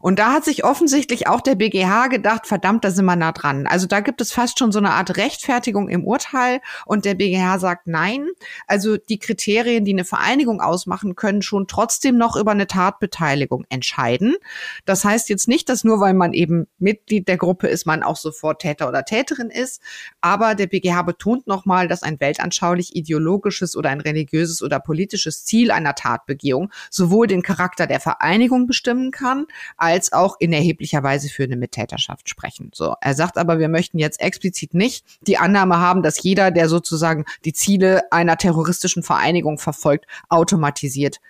[0.00, 3.66] Und da hat sich offensichtlich auch der BGH gedacht, verdammt, da sind wir nah dran.
[3.66, 7.58] Also da gibt es fast schon so eine Art Rechtfertigung im Urteil und der BGH
[7.58, 8.28] sagt nein.
[8.66, 14.36] Also die Kriterien, die eine Vereinigung ausmachen, können schon trotzdem noch über eine Tatbeteiligung entscheiden.
[14.84, 18.16] Das heißt jetzt nicht, dass nur weil man eben Mitglied der Gruppe ist, man auch
[18.16, 19.80] sofort Täter oder Täterin ist.
[20.20, 25.70] Aber der BGH betont nochmal, dass ein weltanschaulich ideologisches oder ein religiöses oder politisches Ziel
[25.70, 31.44] einer Tatbegehung sowohl den Charakter der Vereinigung bestimmen kann, als auch in erheblicher Weise für
[31.44, 32.70] eine Mittäterschaft sprechen.
[32.74, 36.68] So, er sagt aber, wir möchten jetzt explizit nicht die Annahme haben, dass jeder, der
[36.68, 41.20] sozusagen die Ziele einer terroristischen Vereinigung verfolgt, automatisiert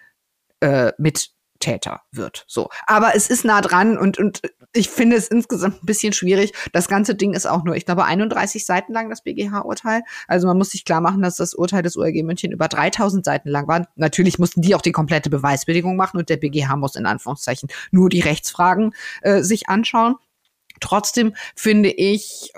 [0.61, 2.45] äh, mit Täter wird.
[2.47, 2.69] So.
[2.87, 4.43] Aber es ist nah dran und, und
[4.73, 6.53] ich finde es insgesamt ein bisschen schwierig.
[6.73, 10.03] Das ganze Ding ist auch nur, ich glaube, 31 Seiten lang, das BGH-Urteil.
[10.29, 13.49] Also man muss sich klar machen, dass das Urteil des ORG München über 3000 Seiten
[13.49, 13.89] lang war.
[13.97, 18.09] Natürlich mussten die auch die komplette Beweisbedingung machen und der BGH muss in Anführungszeichen nur
[18.09, 20.17] die Rechtsfragen äh, sich anschauen.
[20.81, 22.53] Trotzdem finde ich,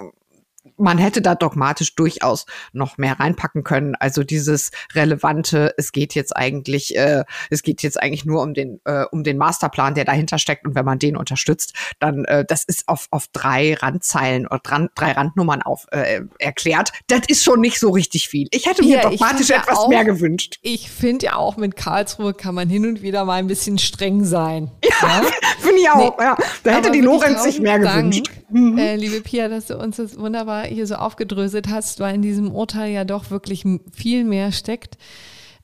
[0.79, 3.95] man hätte da dogmatisch durchaus noch mehr reinpacken können.
[3.97, 8.81] Also dieses relevante, es geht jetzt eigentlich, äh, es geht jetzt eigentlich nur um den,
[8.85, 10.67] äh, um den Masterplan, der dahinter steckt.
[10.67, 14.89] Und wenn man den unterstützt, dann äh, das ist auf, auf drei Randzeilen oder dran,
[14.95, 16.93] drei Randnummern auf äh, erklärt.
[17.09, 18.49] Das ist schon nicht so richtig viel.
[18.51, 20.59] Ich hätte mir ja, dogmatisch etwas auch, mehr gewünscht.
[20.63, 24.25] Ich finde ja auch mit Karlsruhe kann man hin und wieder mal ein bisschen streng
[24.25, 24.71] sein.
[25.01, 25.31] Ja, ja?
[25.61, 26.19] finde ich auch.
[26.19, 26.37] Nee, ja.
[26.65, 28.31] Da hätte die Lorenz sich mehr Dank, gewünscht.
[28.51, 28.79] Mhm.
[28.79, 32.51] Äh, liebe Pia, dass du uns das wunderbar hier so aufgedröselt hast, weil in diesem
[32.51, 34.97] Urteil ja doch wirklich viel mehr steckt.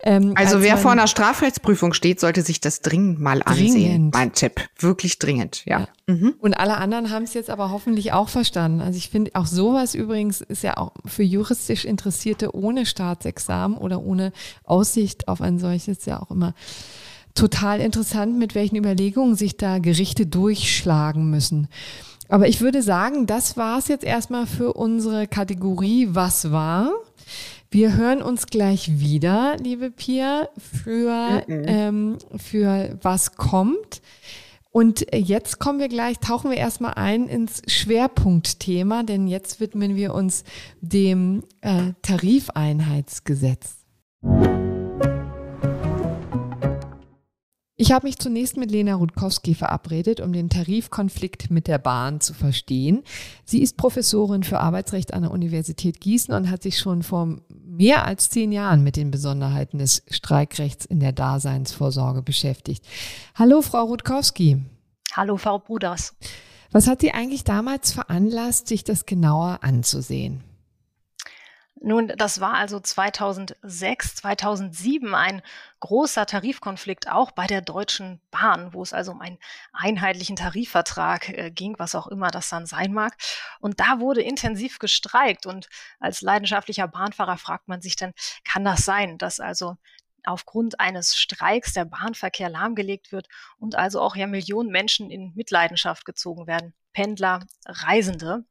[0.07, 3.75] Ähm, also wer vor einer Strafrechtsprüfung steht, sollte sich das dringend mal dringend.
[3.75, 4.11] ansehen.
[4.13, 4.61] Mein Tipp.
[4.79, 5.81] Wirklich dringend, ja.
[5.81, 5.89] ja.
[6.15, 6.35] Mhm.
[6.39, 8.83] Und alle anderen haben es jetzt aber hoffentlich auch verstanden.
[8.83, 14.03] Also ich finde auch sowas übrigens ist ja auch für juristisch Interessierte ohne Staatsexamen oder
[14.03, 14.33] ohne
[14.65, 16.55] Aussicht auf ein solches ja auch immer
[17.35, 21.69] total interessant, mit welchen Überlegungen sich da Gerichte durchschlagen müssen.
[22.29, 26.91] Aber ich würde sagen, das war es jetzt erstmal für unsere Kategorie Was war?
[27.71, 31.65] Wir hören uns gleich wieder, liebe Pia, für, mhm.
[31.67, 34.01] ähm, für was kommt.
[34.71, 40.15] Und jetzt kommen wir gleich, tauchen wir erstmal ein ins Schwerpunktthema, denn jetzt widmen wir
[40.15, 40.45] uns
[40.81, 43.77] dem äh, Tarifeinheitsgesetz.
[47.77, 52.33] Ich habe mich zunächst mit Lena Rutkowski verabredet, um den Tarifkonflikt mit der Bahn zu
[52.33, 53.03] verstehen.
[53.45, 58.07] Sie ist Professorin für Arbeitsrecht an der Universität Gießen und hat sich schon vor mehr
[58.07, 62.87] als zehn Jahren mit den Besonderheiten des Streikrechts in der Daseinsvorsorge beschäftigt.
[63.35, 64.63] Hallo, Frau Rutkowski.
[65.13, 66.15] Hallo, Frau Bruders.
[66.71, 70.45] Was hat Sie eigentlich damals veranlasst, sich das genauer anzusehen?
[71.87, 75.43] Nun, das war also 2006, 2007 ein
[75.81, 79.39] großer Tarifkonflikt auch bei der Deutschen Bahn, wo es also um einen
[79.75, 83.15] einheitlichen Tarifvertrag äh, ging, was auch immer das dann sein mag.
[83.61, 85.45] Und da wurde intensiv gestreikt.
[85.45, 85.69] Und
[86.01, 89.77] als leidenschaftlicher Bahnfahrer fragt man sich dann, kann das sein, dass also
[90.25, 96.07] aufgrund eines Streiks der Bahnverkehr lahmgelegt wird und also auch ja Millionen Menschen in Mitleidenschaft
[96.07, 96.73] gezogen werden?
[96.95, 98.47] Pendler, Reisende.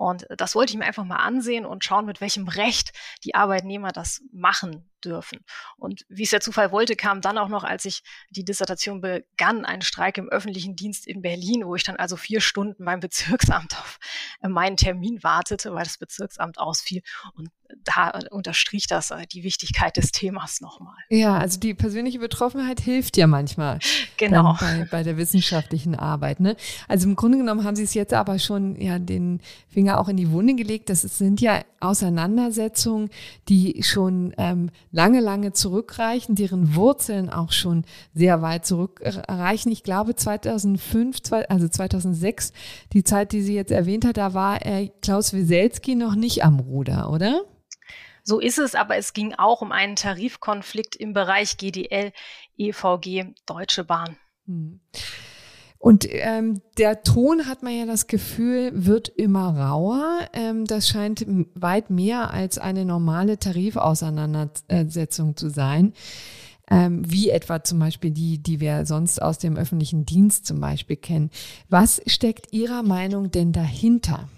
[0.00, 3.92] Und das wollte ich mir einfach mal ansehen und schauen, mit welchem Recht die Arbeitnehmer
[3.92, 5.40] das machen dürfen.
[5.76, 9.64] Und wie es der Zufall wollte, kam dann auch noch, als ich die Dissertation begann,
[9.64, 13.78] ein Streik im öffentlichen Dienst in Berlin, wo ich dann also vier Stunden beim Bezirksamt
[13.78, 13.98] auf
[14.42, 17.02] äh, meinen Termin wartete, weil das Bezirksamt ausfiel.
[17.34, 17.50] Und
[17.84, 20.96] da unterstrich das äh, die Wichtigkeit des Themas nochmal.
[21.08, 23.78] Ja, also die persönliche Betroffenheit hilft ja manchmal.
[24.16, 24.54] Genau.
[24.60, 26.40] Bei, bei, der wissenschaftlichen Arbeit.
[26.40, 26.54] Ne?
[26.88, 30.18] Also im Grunde genommen haben Sie es jetzt aber schon ja den Finger auch in
[30.18, 30.90] die Wunde gelegt.
[30.90, 33.08] Das sind ja Auseinandersetzungen,
[33.48, 39.70] die schon ähm, lange, lange zurückreichen, deren Wurzeln auch schon sehr weit zurückreichen.
[39.70, 42.52] Ich glaube 2005, also 2006,
[42.92, 44.58] die Zeit, die sie jetzt erwähnt hat, da war
[45.02, 47.42] Klaus Wieselski noch nicht am Ruder, oder?
[48.22, 52.12] So ist es, aber es ging auch um einen Tarifkonflikt im Bereich GDL,
[52.58, 54.16] EVG, Deutsche Bahn.
[54.46, 54.80] Hm.
[55.80, 60.28] Und ähm, der Ton, hat man ja das Gefühl, wird immer rauer.
[60.34, 65.94] Ähm, das scheint weit mehr als eine normale Tarifauseinandersetzung zu sein.
[66.70, 70.96] Ähm, wie etwa zum Beispiel die, die wir sonst aus dem öffentlichen Dienst zum Beispiel
[70.96, 71.30] kennen.
[71.70, 74.28] Was steckt Ihrer Meinung denn dahinter?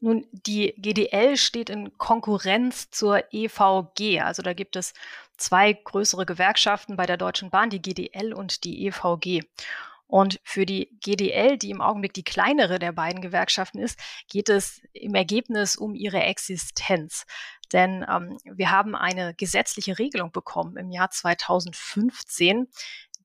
[0.00, 4.20] Nun, die GDL steht in Konkurrenz zur EVG.
[4.20, 4.94] Also da gibt es
[5.36, 9.42] zwei größere Gewerkschaften bei der Deutschen Bahn, die GDL und die EVG.
[10.08, 14.80] Und für die GDL, die im Augenblick die kleinere der beiden Gewerkschaften ist, geht es
[14.94, 17.26] im Ergebnis um ihre Existenz.
[17.72, 22.68] Denn ähm, wir haben eine gesetzliche Regelung bekommen im Jahr 2015,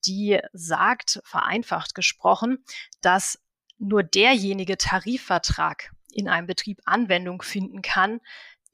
[0.05, 2.63] die sagt, vereinfacht gesprochen,
[3.01, 3.39] dass
[3.77, 8.19] nur derjenige Tarifvertrag in einem Betrieb Anwendung finden kann,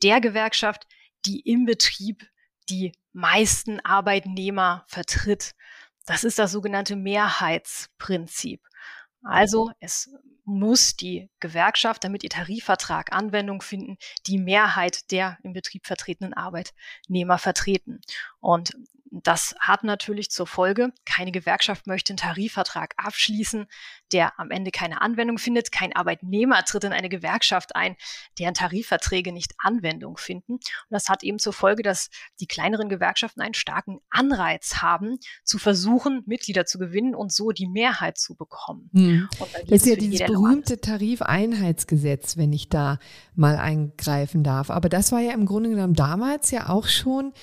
[0.02, 0.88] der Gewerkschaft,
[1.26, 2.28] die im Betrieb
[2.70, 5.56] die meisten Arbeitnehmer vertritt.
[6.10, 8.64] Das ist das sogenannte Mehrheitsprinzip.
[9.22, 10.10] Also es
[10.44, 17.38] muss die Gewerkschaft, damit ihr Tarifvertrag Anwendung finden, die Mehrheit der im Betrieb vertretenen Arbeitnehmer
[17.38, 18.02] vertreten.
[18.40, 18.72] Und
[19.12, 23.68] Das hat natürlich zur Folge, keine Gewerkschaft möchte einen Tarifvertrag abschließen,
[24.12, 25.72] der am Ende keine Anwendung findet.
[25.72, 27.96] Kein Arbeitnehmer tritt in eine Gewerkschaft ein,
[28.38, 30.54] deren Tarifverträge nicht Anwendung finden.
[30.54, 35.58] Und das hat eben zur Folge, dass die kleineren Gewerkschaften einen starken Anreiz haben, zu
[35.58, 38.90] versuchen, Mitglieder zu gewinnen und so die Mehrheit zu bekommen.
[38.94, 39.30] Hm.
[39.68, 43.00] Das ist ja dieses berühmte Tarifeinheitsgesetz, wenn ich da
[43.36, 44.70] mal eingreifen darf.
[44.70, 47.34] Aber das war ja im Grunde genommen damals ja auch schon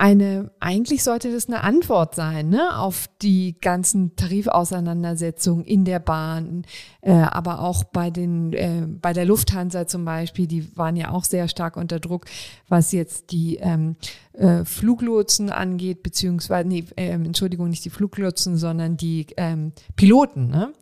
[0.00, 6.64] eine, eigentlich sollte das eine Antwort sein, ne, auf die ganzen Tarifauseinandersetzungen in der Bahn,
[7.02, 11.24] äh, aber auch bei den, äh, bei der Lufthansa zum Beispiel, die waren ja auch
[11.24, 12.24] sehr stark unter Druck,
[12.66, 13.96] was jetzt die ähm,
[14.32, 20.72] äh, Fluglotsen angeht, beziehungsweise, nee, äh, Entschuldigung, nicht die Fluglotsen, sondern die ähm, Piloten, ne?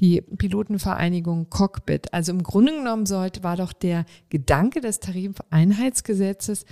[0.00, 2.12] die Pilotenvereinigung Cockpit.
[2.12, 6.66] Also im Grunde genommen sollte, war doch der Gedanke des Tarifeinheitsgesetzes,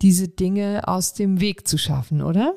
[0.00, 2.54] diese Dinge aus dem Weg zu schaffen, oder?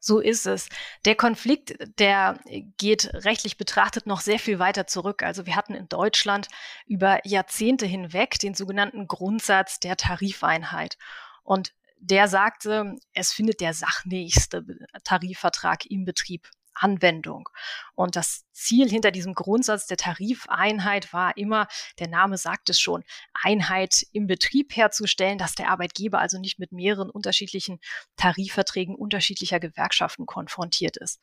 [0.00, 0.68] So ist es.
[1.04, 2.40] Der Konflikt, der
[2.76, 5.22] geht rechtlich betrachtet noch sehr viel weiter zurück.
[5.22, 6.48] Also wir hatten in Deutschland
[6.86, 10.98] über Jahrzehnte hinweg den sogenannten Grundsatz der Tarifeinheit.
[11.42, 14.64] Und der sagte, es findet der sachnächste
[15.04, 16.48] Tarifvertrag im Betrieb
[16.80, 17.48] Anwendung.
[17.94, 21.66] Und das Ziel hinter diesem Grundsatz der Tarifeinheit war immer,
[21.98, 23.04] der Name sagt es schon,
[23.42, 27.80] Einheit im Betrieb herzustellen, dass der Arbeitgeber also nicht mit mehreren unterschiedlichen
[28.16, 31.20] Tarifverträgen unterschiedlicher Gewerkschaften konfrontiert ist.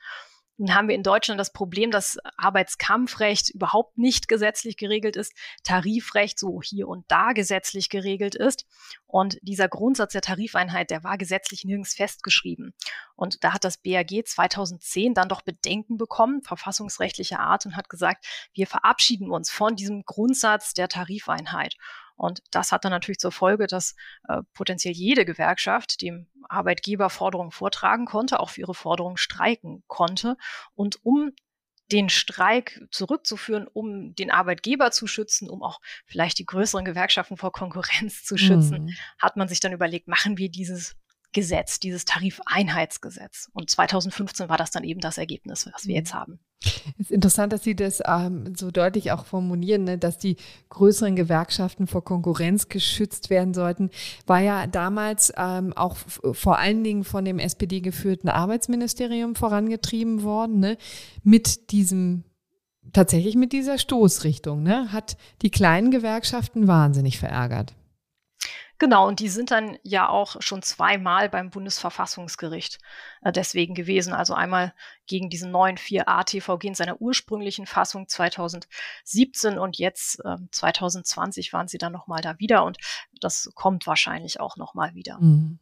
[0.58, 5.34] Nun haben wir in Deutschland das Problem, dass Arbeitskampfrecht überhaupt nicht gesetzlich geregelt ist,
[5.64, 8.66] Tarifrecht so hier und da gesetzlich geregelt ist.
[9.06, 12.74] Und dieser Grundsatz der Tarifeinheit, der war gesetzlich nirgends festgeschrieben.
[13.16, 18.26] Und da hat das BAG 2010 dann doch Bedenken bekommen, verfassungsrechtlicher Art, und hat gesagt,
[18.53, 21.76] wir verabschieden uns von diesem Grundsatz der Tarifeinheit.
[22.16, 23.95] Und das hat dann natürlich zur Folge, dass
[24.28, 30.38] äh, potenziell jede Gewerkschaft dem Arbeitgeber Forderungen vortragen konnte, auch für ihre Forderungen streiken konnte.
[30.76, 31.32] Und um
[31.91, 37.51] den Streik zurückzuführen, um den Arbeitgeber zu schützen, um auch vielleicht die größeren Gewerkschaften vor
[37.51, 38.93] Konkurrenz zu schützen, mhm.
[39.20, 40.95] hat man sich dann überlegt, machen wir dieses
[41.36, 43.49] Gesetz, dieses Tarifeinheitsgesetz.
[43.53, 45.97] Und 2015 war das dann eben das Ergebnis, was wir mhm.
[45.97, 46.39] jetzt haben.
[46.97, 50.38] Es ist interessant, dass Sie das ähm, so deutlich auch formulieren, ne, dass die
[50.69, 53.91] größeren Gewerkschaften vor Konkurrenz geschützt werden sollten.
[54.25, 60.59] War ja damals ähm, auch vor allen Dingen von dem SPD geführten Arbeitsministerium vorangetrieben worden,
[60.59, 60.77] ne,
[61.23, 62.23] mit diesem
[62.93, 67.75] tatsächlich mit dieser Stoßrichtung, ne, hat die kleinen Gewerkschaften wahnsinnig verärgert.
[68.78, 72.80] Genau, und die sind dann ja auch schon zweimal beim Bundesverfassungsgericht
[73.21, 74.13] äh, deswegen gewesen.
[74.13, 74.73] Also einmal
[75.07, 81.67] gegen diesen neuen 4a TVG in seiner ursprünglichen Fassung 2017 und jetzt äh, 2020 waren
[81.67, 82.78] sie dann nochmal da wieder und
[83.21, 85.19] das kommt wahrscheinlich auch nochmal wieder.
[85.19, 85.59] Mhm.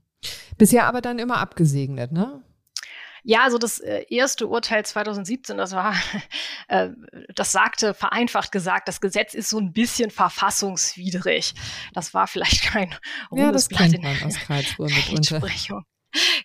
[0.57, 2.41] Bisher aber dann immer abgesegnet, ne?
[3.23, 5.95] Ja, also das äh, erste Urteil 2017, das war,
[6.67, 6.89] äh,
[7.35, 11.53] das sagte vereinfacht gesagt, das Gesetz ist so ein bisschen verfassungswidrig.
[11.93, 12.93] Das war vielleicht kein
[13.31, 15.41] rundes ja, Blatt man aus Karlsruhe mitunter.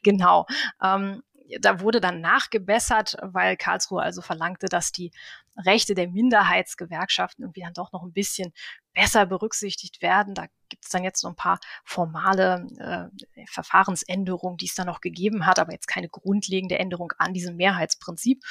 [0.03, 0.47] Genau.
[0.83, 1.23] Ähm,
[1.61, 5.11] da wurde dann nachgebessert, weil Karlsruhe also verlangte, dass die
[5.57, 8.53] Rechte der Minderheitsgewerkschaften irgendwie dann doch noch ein bisschen
[8.93, 10.35] besser berücksichtigt werden.
[10.35, 15.01] Da gibt es dann jetzt noch ein paar formale äh, Verfahrensänderungen, die es dann noch
[15.01, 18.43] gegeben hat, aber jetzt keine grundlegende Änderung an diesem Mehrheitsprinzip.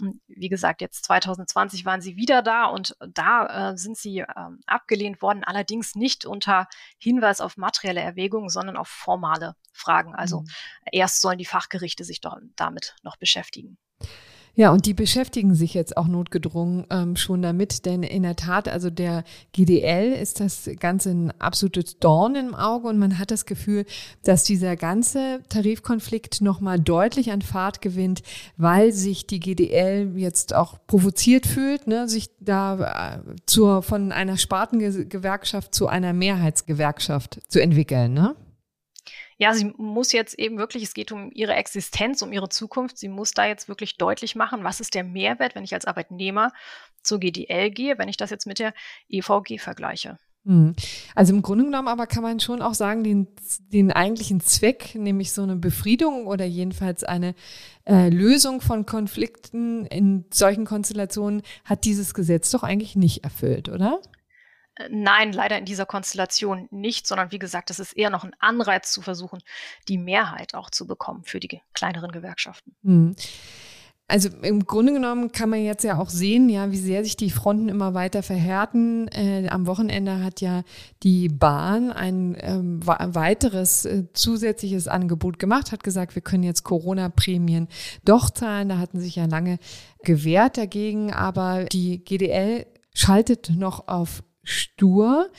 [0.00, 4.26] Und wie gesagt, jetzt 2020 waren sie wieder da und da äh, sind sie äh,
[4.66, 6.66] abgelehnt worden, allerdings nicht unter
[6.98, 10.14] Hinweis auf materielle Erwägungen, sondern auf formale Fragen.
[10.14, 10.46] Also mhm.
[10.90, 12.20] erst sollen die Fachgerichte sich
[12.56, 13.78] damit noch beschäftigen.
[14.54, 18.68] Ja, und die beschäftigen sich jetzt auch notgedrungen ähm, schon damit, denn in der Tat,
[18.68, 23.46] also der GDL ist das Ganze ein absolutes Dorn im Auge und man hat das
[23.46, 23.86] Gefühl,
[24.24, 28.22] dass dieser ganze Tarifkonflikt nochmal deutlich an Fahrt gewinnt,
[28.58, 34.36] weil sich die GDL jetzt auch provoziert fühlt, ne, sich da äh, zur, von einer
[34.36, 38.12] Spartengewerkschaft zu einer Mehrheitsgewerkschaft zu entwickeln.
[38.12, 38.36] Ne?
[39.42, 42.96] Ja, sie muss jetzt eben wirklich, es geht um ihre Existenz, um ihre Zukunft.
[42.96, 46.52] Sie muss da jetzt wirklich deutlich machen, was ist der Mehrwert, wenn ich als Arbeitnehmer
[47.02, 48.72] zur GDL gehe, wenn ich das jetzt mit der
[49.08, 50.16] EVG vergleiche.
[50.46, 50.76] Hm.
[51.16, 53.26] Also im Grunde genommen aber kann man schon auch sagen, den,
[53.58, 57.34] den eigentlichen Zweck, nämlich so eine Befriedung oder jedenfalls eine
[57.84, 64.00] äh, Lösung von Konflikten in solchen Konstellationen, hat dieses Gesetz doch eigentlich nicht erfüllt, oder?
[64.76, 68.36] Äh, nein, leider in dieser Konstellation nicht, sondern wie gesagt, es ist eher noch ein
[68.38, 69.42] Anreiz zu versuchen,
[69.88, 72.74] die Mehrheit auch zu bekommen für die kleineren Gewerkschaften.
[72.84, 73.16] Hm.
[74.08, 77.30] Also im Grunde genommen kann man jetzt ja auch sehen, ja, wie sehr sich die
[77.30, 79.08] Fronten immer weiter verhärten.
[79.08, 80.64] Äh, am Wochenende hat ja
[81.02, 87.68] die Bahn ein ähm, weiteres äh, zusätzliches Angebot gemacht, hat gesagt, wir können jetzt Corona-Prämien
[88.04, 88.68] doch zahlen.
[88.68, 89.58] Da hatten sich ja lange
[90.02, 95.30] gewehrt dagegen, aber die GDL schaltet noch auf stur.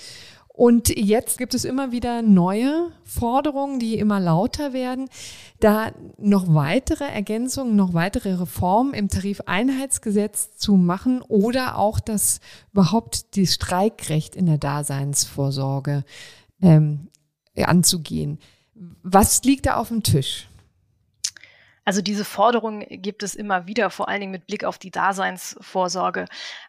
[0.55, 5.09] Und jetzt gibt es immer wieder neue Forderungen, die immer lauter werden,
[5.59, 12.39] da noch weitere Ergänzungen, noch weitere Reformen im Tarifeinheitsgesetz zu machen oder auch das
[12.71, 16.03] überhaupt das Streikrecht in der Daseinsvorsorge
[16.61, 17.07] ähm,
[17.57, 18.37] anzugehen.
[19.01, 20.47] Was liegt da auf dem Tisch?
[21.85, 26.25] Also diese Forderung gibt es immer wieder, vor allen Dingen mit Blick auf die Daseinsvorsorge.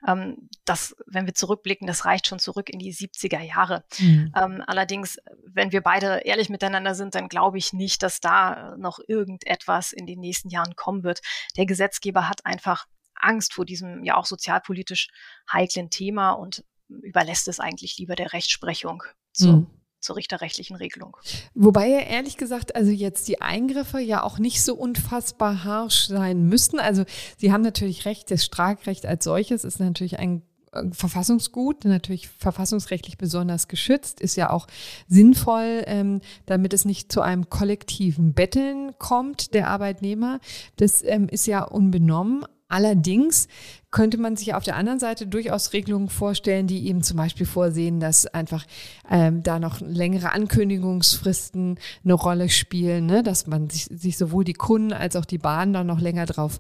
[0.07, 3.85] Ähm, das, wenn wir zurückblicken, das reicht schon zurück in die 70er Jahre.
[3.99, 4.33] Mhm.
[4.37, 8.99] Ähm, allerdings, wenn wir beide ehrlich miteinander sind, dann glaube ich nicht, dass da noch
[9.07, 11.21] irgendetwas in den nächsten Jahren kommen wird.
[11.57, 15.09] Der Gesetzgeber hat einfach Angst vor diesem ja auch sozialpolitisch
[15.51, 19.05] heiklen Thema und überlässt es eigentlich lieber der Rechtsprechung.
[19.33, 19.53] So.
[19.53, 21.17] Mhm zur richterrechtlichen Regelung.
[21.55, 26.45] Wobei ja ehrlich gesagt, also jetzt die Eingriffe ja auch nicht so unfassbar harsch sein
[26.47, 26.79] müssten.
[26.79, 27.05] Also
[27.39, 30.43] Sie haben natürlich recht, das Streikrecht als solches ist natürlich ein
[30.73, 34.67] äh, Verfassungsgut, natürlich verfassungsrechtlich besonders geschützt, ist ja auch
[35.09, 40.41] sinnvoll, ähm, damit es nicht zu einem kollektiven Betteln kommt der Arbeitnehmer.
[40.77, 42.45] Das ähm, ist ja unbenommen.
[42.69, 43.47] Allerdings
[43.91, 48.01] könnte man sich auf der anderen Seite durchaus Regelungen vorstellen, die eben zum Beispiel vorsehen,
[48.01, 48.65] dass einfach
[49.09, 53.23] ähm, da noch längere Ankündigungsfristen eine Rolle spielen, ne?
[53.23, 56.59] dass man sich, sich sowohl die Kunden als auch die Bahn dann noch länger darauf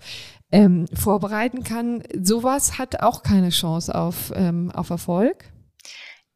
[0.53, 2.03] ähm, vorbereiten kann.
[2.23, 5.51] Sowas hat auch keine Chance auf, ähm, auf Erfolg.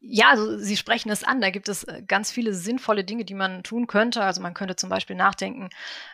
[0.01, 1.41] Ja, also Sie sprechen es an.
[1.41, 4.23] Da gibt es äh, ganz viele sinnvolle Dinge, die man tun könnte.
[4.23, 5.69] Also man könnte zum Beispiel nachdenken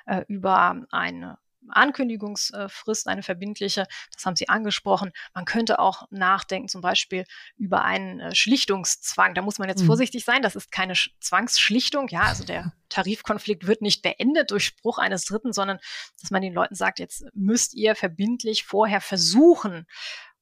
[0.06, 1.38] äh, über eine
[1.70, 5.12] Ankündigungsfrist, eine verbindliche, das haben Sie angesprochen.
[5.34, 7.26] Man könnte auch nachdenken, zum Beispiel
[7.58, 9.34] über einen äh, Schlichtungszwang.
[9.34, 9.88] Da muss man jetzt mhm.
[9.88, 12.08] vorsichtig sein, das ist keine Zwangsschlichtung.
[12.10, 15.80] Ja, also der Tarifkonflikt wird nicht beendet durch Spruch eines Dritten, sondern
[16.22, 19.86] dass man den Leuten sagt, jetzt müsst ihr verbindlich vorher versuchen,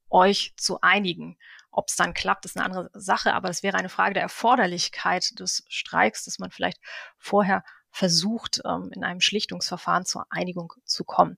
[0.10, 1.38] euch zu einigen.
[1.72, 5.40] Ob es dann klappt, ist eine andere Sache, aber es wäre eine Frage der Erforderlichkeit
[5.40, 6.80] des Streiks, dass man vielleicht
[7.18, 7.64] vorher
[7.94, 11.38] versucht, ähm, in einem Schlichtungsverfahren zur Einigung zu kommen.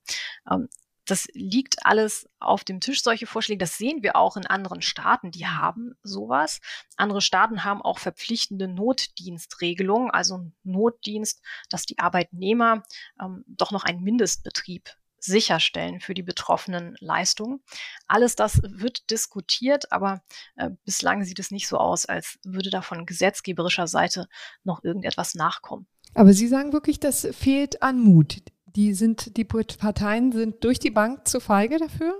[0.50, 0.68] Ähm,
[1.04, 3.58] das liegt alles auf dem Tisch, solche Vorschläge.
[3.58, 6.60] Das sehen wir auch in anderen Staaten, die haben sowas.
[6.96, 12.82] Andere Staaten haben auch verpflichtende Notdienstregelungen, also Notdienst, dass die Arbeitnehmer
[13.20, 17.62] ähm, doch noch einen Mindestbetrieb sicherstellen für die betroffenen Leistungen.
[18.06, 20.22] Alles das wird diskutiert, aber
[20.56, 24.28] äh, bislang sieht es nicht so aus, als würde da von gesetzgeberischer Seite
[24.64, 25.86] noch irgendetwas nachkommen.
[26.16, 28.42] Aber Sie sagen wirklich, das fehlt an Mut.
[28.64, 32.14] Die sind, die Parteien sind durch die Bank zu feige dafür?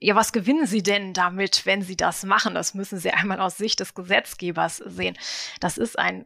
[0.00, 2.54] Ja, was gewinnen Sie denn damit, wenn Sie das machen?
[2.54, 5.16] Das müssen Sie einmal aus Sicht des Gesetzgebers sehen.
[5.60, 6.24] Das ist ein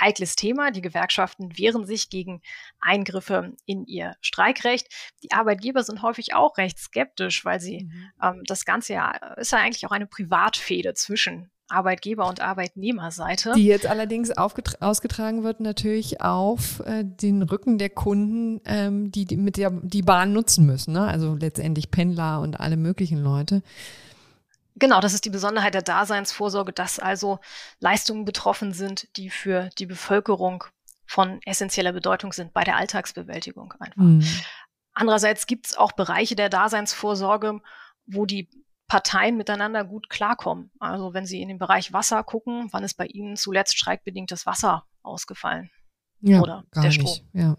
[0.00, 0.70] heikles Thema.
[0.70, 2.40] Die Gewerkschaften wehren sich gegen
[2.80, 4.88] Eingriffe in ihr Streikrecht.
[5.22, 8.10] Die Arbeitgeber sind häufig auch recht skeptisch, weil sie mhm.
[8.22, 13.52] ähm, das Ganze ja ist ja eigentlich auch eine Privatfehde zwischen Arbeitgeber- und Arbeitnehmerseite.
[13.56, 19.36] Die jetzt allerdings ausgetragen wird natürlich auf äh, den Rücken der Kunden, ähm, die, die
[19.36, 20.92] mit der die Bahn nutzen müssen.
[20.92, 21.06] Ne?
[21.06, 23.62] Also letztendlich Pendler und alle möglichen Leute.
[24.76, 27.38] Genau, das ist die Besonderheit der Daseinsvorsorge, dass also
[27.78, 30.64] Leistungen betroffen sind, die für die Bevölkerung
[31.06, 34.02] von essentieller Bedeutung sind bei der Alltagsbewältigung einfach.
[34.02, 34.26] Mhm.
[34.94, 37.60] Andererseits gibt es auch Bereiche der Daseinsvorsorge,
[38.06, 38.48] wo die
[38.86, 40.70] Parteien miteinander gut klarkommen.
[40.78, 44.46] Also wenn Sie in den Bereich Wasser gucken, wann ist bei Ihnen zuletzt streikbedingt das
[44.46, 45.70] Wasser ausgefallen?
[46.20, 47.06] Ja, Oder der Strom?
[47.06, 47.24] Nicht.
[47.32, 47.56] Ja.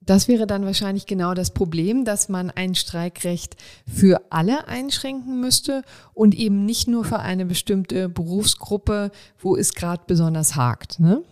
[0.00, 3.56] Das wäre dann wahrscheinlich genau das Problem, dass man ein Streikrecht
[3.86, 10.02] für alle einschränken müsste und eben nicht nur für eine bestimmte Berufsgruppe, wo es gerade
[10.06, 11.00] besonders hakt.
[11.00, 11.22] Ne?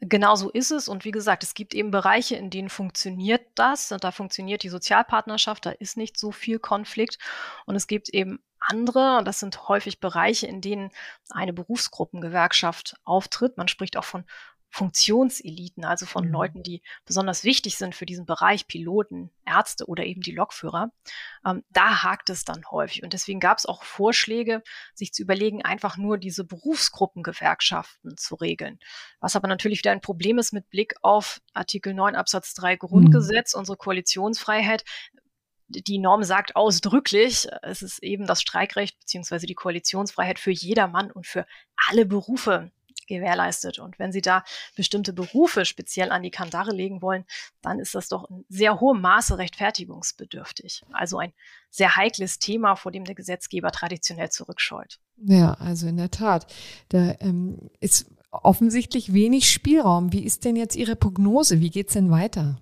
[0.00, 0.88] Genau so ist es.
[0.88, 3.90] Und wie gesagt, es gibt eben Bereiche, in denen funktioniert das.
[3.90, 7.18] Und da funktioniert die Sozialpartnerschaft, da ist nicht so viel Konflikt.
[7.66, 10.90] Und es gibt eben andere, und das sind häufig Bereiche, in denen
[11.30, 13.56] eine Berufsgruppengewerkschaft auftritt.
[13.56, 14.24] Man spricht auch von
[14.70, 16.32] Funktionseliten, also von mhm.
[16.32, 20.92] Leuten, die besonders wichtig sind für diesen Bereich, Piloten, Ärzte oder eben die Lokführer,
[21.46, 23.02] ähm, da hakt es dann häufig.
[23.02, 24.62] Und deswegen gab es auch Vorschläge,
[24.94, 28.78] sich zu überlegen, einfach nur diese Berufsgruppengewerkschaften zu regeln.
[29.20, 33.54] Was aber natürlich wieder ein Problem ist mit Blick auf Artikel 9 Absatz 3 Grundgesetz,
[33.54, 33.60] mhm.
[33.60, 34.84] unsere Koalitionsfreiheit
[35.68, 41.26] die Norm sagt ausdrücklich, es ist eben das Streikrecht beziehungsweise die Koalitionsfreiheit für jedermann und
[41.26, 41.46] für
[41.88, 42.70] alle Berufe
[43.08, 43.78] gewährleistet.
[43.78, 44.44] Und wenn Sie da
[44.76, 47.24] bestimmte Berufe speziell an die Kandare legen wollen,
[47.62, 50.84] dann ist das doch in sehr hohem Maße rechtfertigungsbedürftig.
[50.92, 51.32] Also ein
[51.70, 55.00] sehr heikles Thema, vor dem der Gesetzgeber traditionell zurückscheut.
[55.16, 56.46] Ja, also in der Tat.
[56.88, 60.12] Da ähm, ist offensichtlich wenig Spielraum.
[60.12, 61.60] Wie ist denn jetzt Ihre Prognose?
[61.60, 62.60] Wie geht es denn weiter?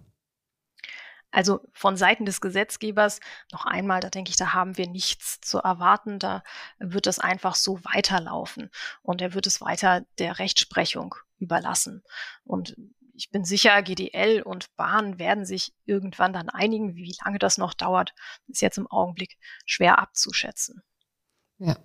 [1.31, 3.21] Also von Seiten des Gesetzgebers
[3.53, 6.19] noch einmal, da denke ich, da haben wir nichts zu erwarten.
[6.19, 6.43] Da
[6.79, 8.71] wird es einfach so weiterlaufen
[9.03, 12.03] und er wird es weiter der Rechtsprechung überlassen.
[12.45, 12.77] Und
[13.17, 16.97] ich bin sicher, GDL und Bahn werden sich irgendwann dann einigen.
[16.97, 18.15] Wie lange das noch dauert,
[18.47, 20.83] ist jetzt im Augenblick schwer abzuschätzen.
[21.59, 21.77] Ja,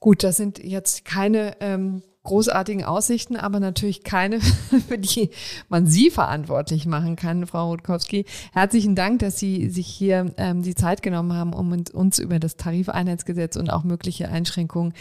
[0.00, 4.40] gut, das sind jetzt keine ähm, großartigen Aussichten, aber natürlich keine,
[4.88, 5.30] für die
[5.68, 8.26] man Sie verantwortlich machen kann, Frau Rutkowski.
[8.52, 12.56] Herzlichen Dank, dass Sie sich hier ähm, die Zeit genommen haben, um uns über das
[12.56, 14.92] Tarifeinheitsgesetz und auch mögliche Einschränkungen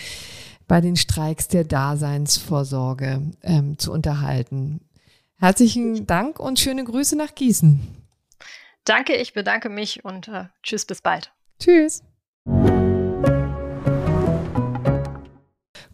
[0.67, 4.81] bei den Streiks der Daseinsvorsorge ähm, zu unterhalten.
[5.37, 7.79] Herzlichen Dank und schöne Grüße nach Gießen.
[8.85, 11.31] Danke, ich bedanke mich und äh, tschüss, bis bald.
[11.59, 12.03] Tschüss.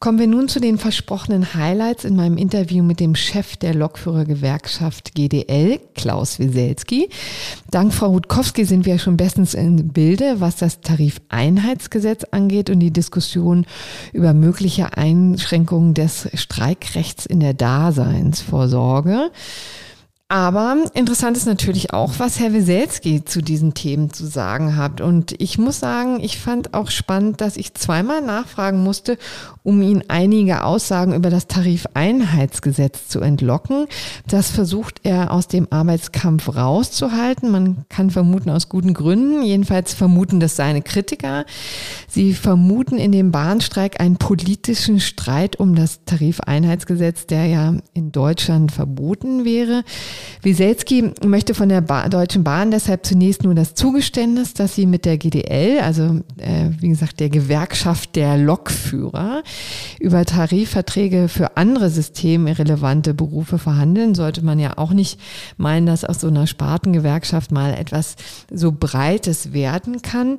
[0.04, 5.16] Kommen wir nun zu den versprochenen Highlights in meinem Interview mit dem Chef der Lokführergewerkschaft
[5.16, 7.08] GDL, Klaus Wieselski.
[7.72, 12.92] Dank Frau Rutkowski sind wir schon bestens im Bilde, was das Tarifeinheitsgesetz angeht und die
[12.92, 13.66] Diskussion
[14.12, 19.32] über mögliche Einschränkungen des Streikrechts in der Daseinsvorsorge.
[20.34, 25.00] Aber interessant ist natürlich auch, was Herr Weselski zu diesen Themen zu sagen hat.
[25.00, 29.20] Und ich muss sagen, ich fand auch spannend, dass ich zweimal nachfragen musste,
[29.62, 33.86] um ihn einige Aussagen über das Tarifeinheitsgesetz zu entlocken.
[34.28, 37.52] Das versucht er aus dem Arbeitskampf rauszuhalten.
[37.52, 39.44] Man kann vermuten aus guten Gründen.
[39.44, 41.46] Jedenfalls vermuten das seine Kritiker.
[42.08, 48.72] Sie vermuten in dem Bahnstreik einen politischen Streit um das Tarifeinheitsgesetz, der ja in Deutschland
[48.72, 49.84] verboten wäre.
[50.42, 55.06] Wieselski möchte von der ba Deutschen Bahn deshalb zunächst nur das Zugeständnis, dass sie mit
[55.06, 59.44] der GDL, also äh, wie gesagt der Gewerkschaft der Lokführer,
[60.00, 64.16] über Tarifverträge für andere systemirrelevante Berufe verhandeln.
[64.16, 65.20] Sollte man ja auch nicht
[65.58, 68.16] meinen, dass aus so einer Spartengewerkschaft mal etwas
[68.52, 70.38] so Breites werden kann.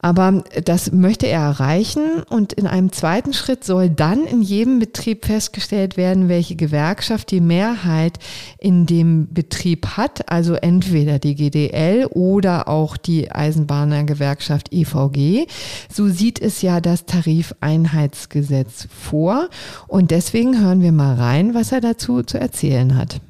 [0.00, 5.26] Aber das möchte er erreichen und in einem zweiten Schritt soll dann in jedem Betrieb
[5.26, 8.20] festgestellt werden, welche Gewerkschaft die Mehrheit
[8.58, 15.48] in dem Betrieb hat, also entweder die GDL oder auch die Eisenbahnergewerkschaft EVG.
[15.92, 19.48] So sieht es ja das Tarifeinheitsgesetz vor
[19.88, 23.20] und deswegen hören wir mal rein, was er dazu zu erzählen hat.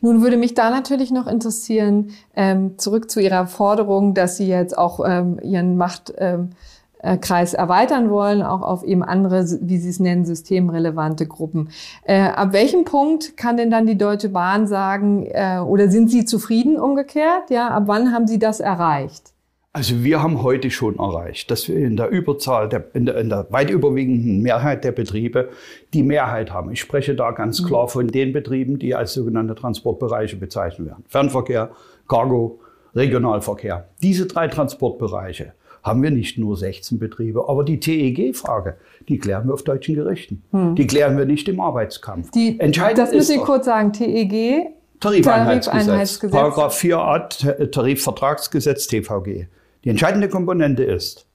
[0.00, 4.76] Nun würde mich da natürlich noch interessieren, ähm, zurück zu Ihrer Forderung, dass Sie jetzt
[4.76, 10.00] auch ähm, Ihren Machtkreis ähm, äh, erweitern wollen, auch auf eben andere, wie Sie es
[10.00, 11.68] nennen, systemrelevante Gruppen.
[12.04, 16.24] Äh, ab welchem Punkt kann denn dann die Deutsche Bahn sagen, äh, oder sind Sie
[16.24, 17.50] zufrieden umgekehrt?
[17.50, 19.34] Ja, ab wann haben Sie das erreicht?
[19.72, 23.28] Also wir haben heute schon erreicht, dass wir in der Überzahl, der, in, der, in
[23.28, 25.50] der weit überwiegenden Mehrheit der Betriebe
[25.94, 26.72] die Mehrheit haben.
[26.72, 27.66] Ich spreche da ganz mhm.
[27.66, 31.04] klar von den Betrieben, die als sogenannte Transportbereiche bezeichnet werden.
[31.06, 31.70] Fernverkehr,
[32.08, 32.58] Cargo,
[32.96, 33.88] Regionalverkehr.
[34.02, 35.52] Diese drei Transportbereiche
[35.84, 38.76] haben wir nicht nur 16 Betriebe, aber die TEG-Frage,
[39.08, 40.42] die klären wir auf deutschen Gerichten.
[40.50, 40.74] Hm.
[40.74, 42.32] Die klären wir nicht im Arbeitskampf.
[42.32, 44.74] Die, Entscheidend das müssen Sie kurz sagen, TEG?
[44.98, 46.32] Tarifeinheitsgesetz, Tarifeinheitsgesetz.
[46.32, 49.46] Paragraph 4a Tarifvertragsgesetz TVG.
[49.84, 51.26] Die entscheidende Komponente ist,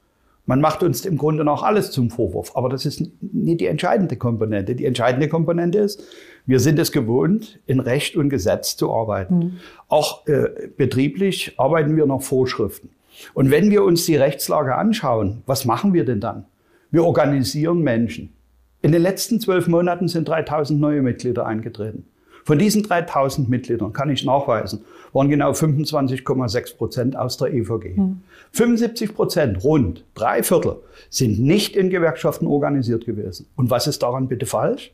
[0.45, 4.15] man macht uns im Grunde noch alles zum Vorwurf, aber das ist nicht die entscheidende
[4.15, 4.75] Komponente.
[4.75, 6.03] Die entscheidende Komponente ist,
[6.45, 9.37] wir sind es gewohnt, in Recht und Gesetz zu arbeiten.
[9.37, 9.51] Mhm.
[9.87, 12.89] Auch äh, betrieblich arbeiten wir nach Vorschriften.
[13.33, 16.45] Und wenn wir uns die Rechtslage anschauen, was machen wir denn dann?
[16.91, 18.33] Wir organisieren Menschen.
[18.81, 22.05] In den letzten zwölf Monaten sind 3000 neue Mitglieder eingetreten.
[22.45, 27.95] Von diesen 3000 Mitgliedern kann ich nachweisen, waren genau 25,6 Prozent aus der EVG.
[27.95, 28.21] Hm.
[28.51, 30.75] 75 Prozent, rund drei Viertel,
[31.09, 33.47] sind nicht in Gewerkschaften organisiert gewesen.
[33.55, 34.91] Und was ist daran bitte falsch?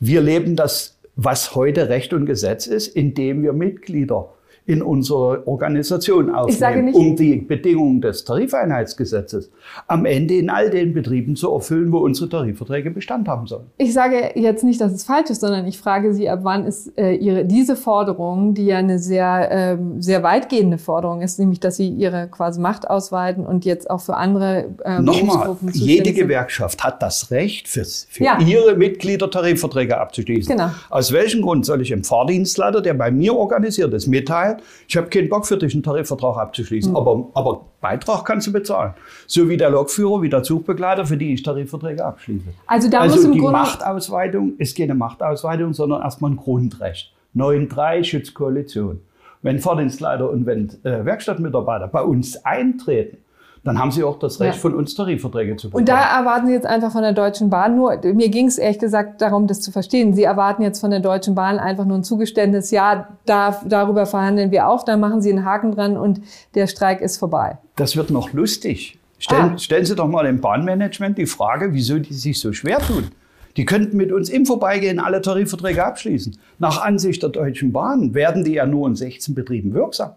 [0.00, 4.28] Wir leben das, was heute Recht und Gesetz ist, indem wir Mitglieder
[4.70, 9.50] in unsere Organisation aufnehmen, um die Bedingungen des Tarifeinheitsgesetzes
[9.88, 13.66] am Ende in all den Betrieben zu erfüllen, wo unsere Tarifverträge Bestand haben sollen.
[13.78, 16.96] Ich sage jetzt nicht, dass es falsch ist, sondern ich frage Sie, ab wann ist
[16.96, 21.76] äh, Ihre, diese Forderung, die ja eine sehr, äh, sehr weitgehende Forderung ist, nämlich, dass
[21.76, 27.02] Sie Ihre quasi Macht ausweiten und jetzt auch für andere äh, Nochmal, jede Gewerkschaft hat
[27.02, 28.38] das Recht, für, für ja.
[28.40, 30.56] ihre Mitglieder Tarifverträge abzuschließen.
[30.56, 30.70] Genau.
[30.90, 35.08] Aus welchem Grund soll ich dem Fahrdienstleiter, der bei mir organisiert ist, mitteilen, ich habe
[35.08, 36.96] keinen Bock für dich, einen Tarifvertrag abzuschließen, mhm.
[36.96, 38.94] aber, aber Beitrag kannst du bezahlen.
[39.26, 42.46] So wie der Lokführer, wie der Zugbegleiter, für die ich Tarifverträge abschließe.
[42.66, 47.12] Also, da also muss im die Grunde Machtausweitung ist keine Machtausweitung, sondern erstmal ein Grundrecht.
[47.36, 49.00] 9.3 Schutzkoalition.
[49.42, 53.18] Wenn Fahrdienstleiter und wenn äh, Werkstattmitarbeiter bei uns eintreten,
[53.62, 54.60] dann haben sie auch das Recht, ja.
[54.60, 55.82] von uns Tarifverträge zu bekommen.
[55.82, 58.78] Und da erwarten Sie jetzt einfach von der Deutschen Bahn nur, mir ging es ehrlich
[58.78, 60.14] gesagt darum, das zu verstehen.
[60.14, 64.50] Sie erwarten jetzt von der Deutschen Bahn einfach nur ein Zugeständnis, ja, da, darüber verhandeln
[64.50, 66.22] wir auch, dann machen Sie einen Haken dran und
[66.54, 67.58] der Streik ist vorbei.
[67.76, 68.98] Das wird noch lustig.
[69.18, 69.58] Stellen, ah.
[69.58, 73.10] stellen Sie doch mal dem Bahnmanagement die Frage, wieso die sich so schwer tun.
[73.56, 76.38] Die könnten mit uns im Vorbeigehen alle Tarifverträge abschließen.
[76.58, 80.12] Nach Ansicht der Deutschen Bahn werden die ja nur in 16 Betrieben wirksam.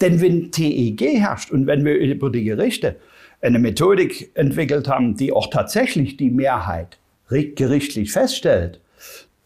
[0.00, 2.96] Denn wenn TEG herrscht und wenn wir über die Gerichte
[3.40, 6.98] eine Methodik entwickelt haben, die auch tatsächlich die Mehrheit
[7.28, 8.80] gerichtlich feststellt,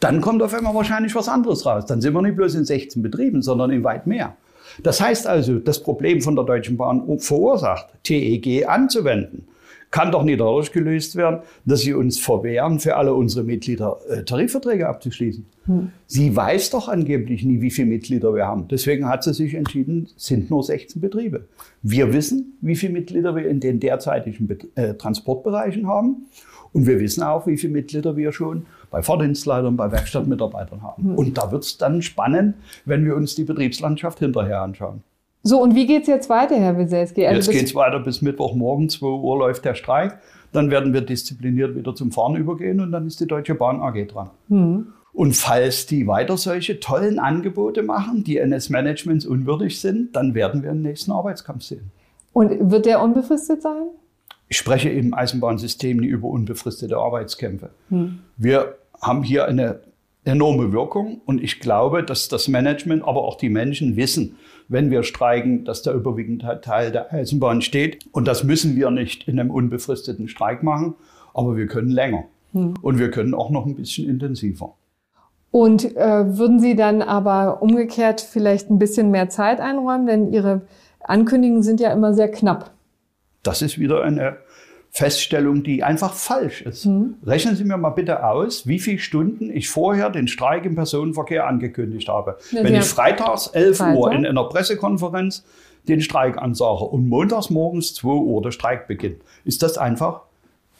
[0.01, 1.87] dann kommt auf einmal wahrscheinlich was anderes raus.
[1.87, 4.37] Dann sind wir nicht bloß in 16 Betrieben, sondern in weit mehr.
[4.83, 9.47] Das heißt also, das Problem von der Deutschen Bahn verursacht, TEG anzuwenden,
[9.91, 14.23] kann doch nicht dadurch gelöst werden, dass sie uns verwehren, für alle unsere Mitglieder äh,
[14.23, 15.45] Tarifverträge abzuschließen.
[15.67, 15.91] Hm.
[16.07, 18.69] Sie weiß doch angeblich nie, wie viele Mitglieder wir haben.
[18.69, 21.49] Deswegen hat sie sich entschieden, sind nur 16 Betriebe.
[21.83, 26.27] Wir wissen, wie viele Mitglieder wir in den derzeitigen äh, Transportbereichen haben.
[26.73, 31.03] Und wir wissen auch, wie viele Mitglieder wir schon bei Fahrdienstleitern, bei Werkstattmitarbeitern haben.
[31.03, 31.15] Hm.
[31.17, 35.03] Und da wird es dann spannend, wenn wir uns die Betriebslandschaft hinterher anschauen.
[35.43, 37.27] So, und wie geht's jetzt weiter, Herr Wieselski?
[37.27, 40.19] Also jetzt geht's weiter bis Mittwochmorgen, 2 Uhr läuft der Streik.
[40.53, 44.07] Dann werden wir diszipliniert wieder zum Fahren übergehen und dann ist die Deutsche Bahn AG
[44.09, 44.31] dran.
[44.49, 44.89] Hm.
[45.13, 50.63] Und falls die weiter solche tollen Angebote machen, die eines Managements unwürdig sind, dann werden
[50.63, 51.91] wir einen nächsten Arbeitskampf sehen.
[52.33, 53.83] Und wird der unbefristet sein?
[54.49, 57.71] Ich spreche im Eisenbahnsystem nie über unbefristete Arbeitskämpfe.
[57.89, 58.19] Hm.
[58.37, 59.81] Wir haben hier eine
[60.31, 64.37] enorme Wirkung und ich glaube, dass das Management, aber auch die Menschen wissen,
[64.69, 67.99] wenn wir streiken, dass der überwiegende Teil der Eisenbahn steht.
[68.13, 70.95] Und das müssen wir nicht in einem unbefristeten Streik machen,
[71.35, 72.25] aber wir können länger.
[72.53, 72.75] Hm.
[72.81, 74.75] Und wir können auch noch ein bisschen intensiver.
[75.51, 80.07] Und äh, würden Sie dann aber umgekehrt vielleicht ein bisschen mehr Zeit einräumen?
[80.07, 80.63] Denn Ihre
[81.01, 82.71] Ankündigungen sind ja immer sehr knapp.
[83.43, 84.37] Das ist wieder eine
[84.93, 86.87] Feststellung, die einfach falsch ist.
[86.87, 87.15] Mhm.
[87.25, 91.47] Rechnen Sie mir mal bitte aus, wie viele Stunden ich vorher den Streik im Personenverkehr
[91.47, 92.37] angekündigt habe.
[92.51, 93.97] Ja, Wenn ich freitags 11 Freitag.
[93.97, 95.45] Uhr in einer Pressekonferenz
[95.89, 100.23] den Streik ansage und montags morgens 2 Uhr der Streik beginnt, ist das einfach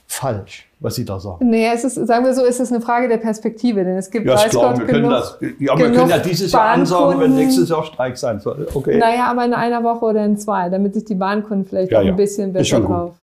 [0.09, 1.49] falsch, was Sie da sagen.
[1.49, 4.27] Nee, es ist, sagen wir so, es ist eine Frage der Perspektive, denn es gibt
[4.27, 7.21] ja, weiß klar, Gott, wir können genug, das, ja, wir können ja dieses Jahr ansagen,
[7.21, 8.67] wenn nächstes Jahr Streik sein soll.
[8.75, 8.99] Okay.
[8.99, 12.05] Naja, aber in einer Woche oder in zwei, damit sich die Bahnkunden vielleicht ja, auch
[12.05, 13.20] ein bisschen besser drauf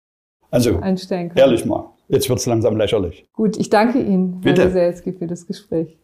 [0.55, 1.39] also, einstellen können.
[1.39, 3.27] Ehrlich mal, jetzt wird es langsam lächerlich.
[3.33, 4.63] Gut, ich danke Ihnen, Bitte.
[4.63, 5.99] Herr Weselski, für das Gespräch.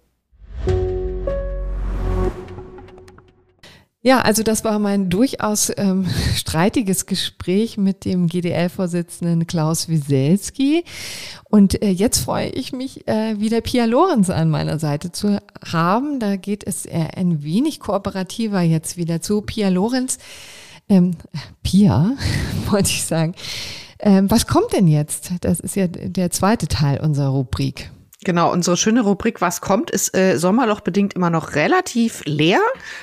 [4.03, 10.85] Ja, also das war mein durchaus ähm, streitiges Gespräch mit dem GDL-Vorsitzenden Klaus Wieselski.
[11.49, 16.19] Und äh, jetzt freue ich mich, äh, wieder Pia Lorenz an meiner Seite zu haben.
[16.19, 19.43] Da geht es äh, ein wenig kooperativer jetzt wieder zu.
[19.43, 20.19] Pia Lorenz,
[20.89, 21.13] ähm,
[21.63, 22.17] Pia,
[22.71, 23.35] wollte ich sagen.
[24.03, 25.31] Ähm, was kommt denn jetzt?
[25.41, 27.91] Das ist ja der zweite Teil unserer Rubrik.
[28.23, 32.61] Genau, unsere schöne Rubrik Was kommt ist äh, sommerlochbedingt immer noch relativ leer.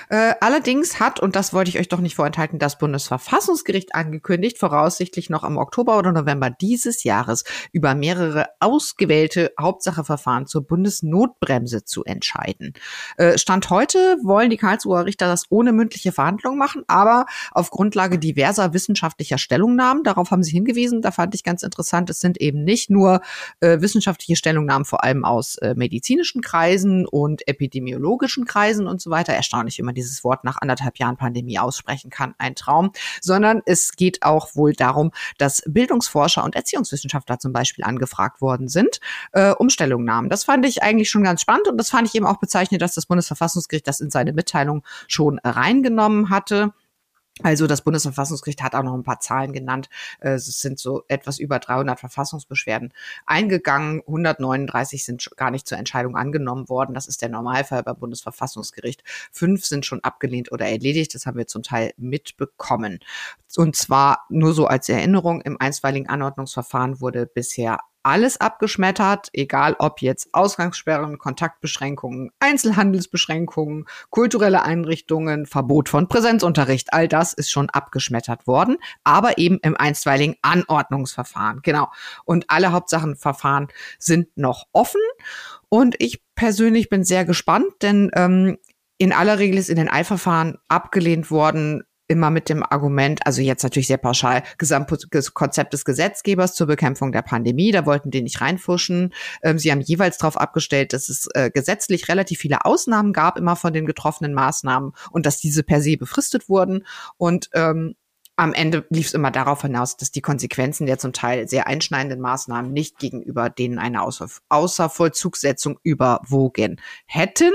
[0.09, 5.31] Äh, allerdings hat, und das wollte ich euch doch nicht vorenthalten, das Bundesverfassungsgericht angekündigt, voraussichtlich
[5.31, 12.73] noch am Oktober oder November dieses Jahres über mehrere ausgewählte Hauptsacheverfahren zur Bundesnotbremse zu entscheiden.
[13.17, 18.19] Äh, Stand heute wollen die Karlsruher Richter das ohne mündliche Verhandlung machen, aber auf Grundlage
[18.19, 20.03] diverser wissenschaftlicher Stellungnahmen.
[20.03, 21.01] Darauf haben sie hingewiesen.
[21.01, 23.21] Da fand ich ganz interessant, es sind eben nicht nur
[23.61, 29.33] äh, wissenschaftliche Stellungnahmen vor allem aus äh, medizinischen Kreisen und epidemiologischen Kreisen und so weiter.
[29.33, 32.35] Erstaunlich, wie man dieses Wort nach anderthalb Jahren Pandemie aussprechen kann.
[32.37, 32.91] Ein Traum.
[33.21, 38.99] Sondern es geht auch wohl darum, dass Bildungsforscher und Erziehungswissenschaftler zum Beispiel angefragt worden sind,
[39.33, 40.29] äh, um Stellungnahmen.
[40.29, 42.93] Das fand ich eigentlich schon ganz spannend und das fand ich eben auch bezeichnet, dass
[42.93, 46.73] das Bundesverfassungsgericht das in seine Mitteilung schon reingenommen hatte.
[47.43, 49.89] Also das Bundesverfassungsgericht hat auch noch ein paar Zahlen genannt.
[50.19, 52.93] Äh, es sind so etwas über 300 Verfassungsbeschwerden
[53.25, 54.01] eingegangen.
[54.07, 56.93] 139 sind gar nicht zur Entscheidung angenommen worden.
[56.93, 59.03] Das ist der Normalfall beim Bundesverfassungsgericht.
[59.31, 61.13] Fünf sind schon abgelehnt oder erledigt.
[61.13, 62.99] Das haben wir zum Teil mitbekommen.
[63.55, 70.01] Und zwar nur so als Erinnerung, im einstweiligen Anordnungsverfahren wurde bisher alles abgeschmettert, egal ob
[70.01, 78.77] jetzt Ausgangssperren, Kontaktbeschränkungen, Einzelhandelsbeschränkungen, kulturelle Einrichtungen, Verbot von Präsenzunterricht, all das ist schon abgeschmettert worden,
[79.03, 81.61] aber eben im einstweiligen Anordnungsverfahren.
[81.63, 81.91] Genau.
[82.25, 83.67] Und alle Hauptsachenverfahren
[83.99, 85.01] sind noch offen.
[85.69, 88.57] Und ich persönlich bin sehr gespannt, denn ähm,
[88.97, 93.63] in aller Regel ist in den Eilverfahren abgelehnt worden, immer mit dem Argument, also jetzt
[93.63, 99.13] natürlich sehr pauschal, Gesamtkonzept des Gesetzgebers zur Bekämpfung der Pandemie, da wollten die nicht reinfuschen.
[99.43, 103.55] Ähm, sie haben jeweils darauf abgestellt, dass es äh, gesetzlich relativ viele Ausnahmen gab, immer
[103.55, 106.85] von den getroffenen Maßnahmen und dass diese per se befristet wurden.
[107.17, 107.95] Und ähm,
[108.39, 112.21] am Ende lief es immer darauf hinaus, dass die Konsequenzen der zum Teil sehr einschneidenden
[112.21, 117.51] Maßnahmen nicht gegenüber denen eine Außer Außervollzugssetzung überwogen hätten.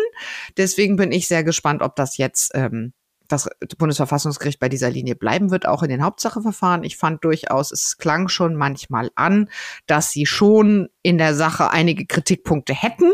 [0.57, 2.92] Deswegen bin ich sehr gespannt, ob das jetzt ähm,
[3.33, 6.85] das Bundesverfassungsgericht bei dieser Linie bleiben wird, auch in den Hauptsacheverfahren.
[6.85, 9.49] Ich fand durchaus, es klang schon manchmal an,
[9.87, 13.12] dass sie schon in der Sache einige Kritikpunkte hätten.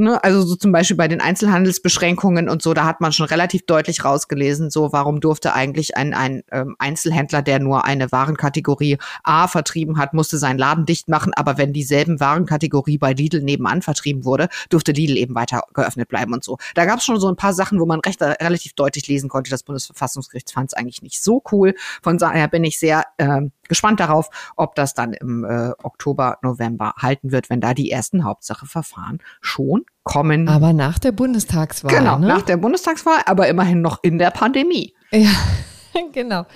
[0.00, 0.22] Ne?
[0.24, 4.04] Also so zum Beispiel bei den Einzelhandelsbeschränkungen und so, da hat man schon relativ deutlich
[4.04, 9.98] rausgelesen, so warum durfte eigentlich ein, ein ähm, Einzelhändler, der nur eine Warenkategorie A vertrieben
[9.98, 14.48] hat, musste seinen Laden dicht machen, aber wenn dieselben Warenkategorie bei Lidl nebenan vertrieben wurde,
[14.70, 16.56] durfte Lidl eben weiter geöffnet bleiben und so.
[16.74, 19.50] Da gab es schon so ein paar Sachen, wo man recht relativ deutlich lesen konnte,
[19.50, 21.74] das Bundesverfassungsgericht fand es eigentlich nicht so cool.
[22.02, 26.94] Von daher bin ich sehr äh, gespannt darauf, ob das dann im äh, Oktober, November
[27.20, 30.48] halten wird, wenn da die ersten Hauptsacheverfahren schon kommen.
[30.48, 31.94] Aber nach der Bundestagswahl.
[31.94, 32.26] Genau, ne?
[32.26, 34.94] nach der Bundestagswahl, aber immerhin noch in der Pandemie.
[35.12, 35.30] Ja,
[36.12, 36.46] genau.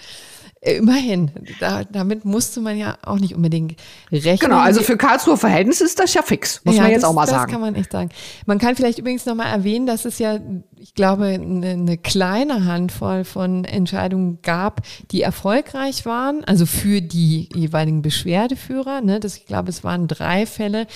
[0.60, 3.78] Immerhin, da, damit musste man ja auch nicht unbedingt
[4.10, 4.38] rechnen.
[4.38, 7.14] Genau, also für Karlsruher Verhältnisse ist das ja fix, muss ja, man jetzt das, auch
[7.14, 7.42] mal sagen.
[7.42, 8.08] Das kann man echt sagen.
[8.46, 10.38] Man kann vielleicht übrigens nochmal erwähnen, dass es ja,
[10.84, 14.82] ich glaube, eine, eine kleine Handvoll von Entscheidungen gab,
[15.12, 19.00] die erfolgreich waren, also für die jeweiligen Beschwerdeführer.
[19.00, 20.86] Ne, das, ich glaube, es waren drei Fälle.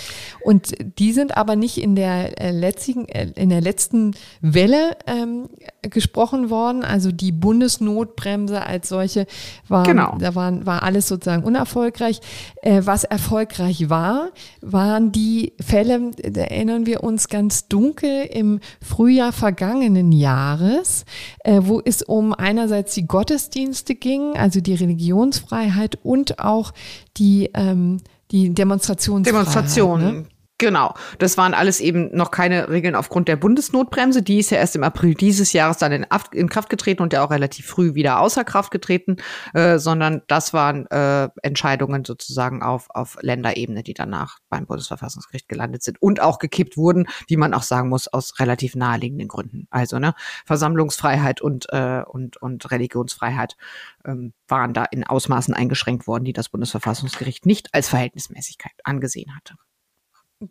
[0.43, 4.11] Und die sind aber nicht in der äh, letzten, äh, in der letzten
[4.43, 5.49] Welle ähm,
[5.81, 6.85] gesprochen worden.
[6.85, 9.27] Also die Bundesnotbremse als solche
[9.69, 10.19] war, genau.
[10.21, 12.21] da waren, war alles sozusagen unerfolgreich.
[12.69, 14.29] Äh, was erfolgreich war,
[14.61, 21.07] waren die Fälle, da erinnern wir uns ganz dunkel im Frühjahr vergangenen Jahres,
[21.45, 26.75] äh, wo es um einerseits die Gottesdienste ging, also die Religionsfreiheit und auch
[27.17, 28.03] die, ähm,
[28.33, 29.47] die Demonstrationsfreiheit.
[29.47, 30.15] Demonstrationen.
[30.19, 30.27] Ne?
[30.61, 34.23] Genau, das waren alles eben noch keine Regeln aufgrund der Bundesnotbremse.
[34.23, 37.25] Die ist ja erst im April dieses Jahres dann in, in Kraft getreten und ja
[37.25, 39.19] auch relativ früh wieder außer Kraft getreten,
[39.55, 45.85] äh, sondern das waren äh, Entscheidungen sozusagen auf, auf Länderebene, die danach beim Bundesverfassungsgericht gelandet
[45.85, 49.69] sind und auch gekippt wurden, wie man auch sagen muss, aus relativ naheliegenden Gründen.
[49.71, 50.13] Also ne,
[50.45, 53.57] Versammlungsfreiheit und, äh, und, und Religionsfreiheit
[54.05, 59.55] ähm, waren da in Ausmaßen eingeschränkt worden, die das Bundesverfassungsgericht nicht als Verhältnismäßigkeit angesehen hatte.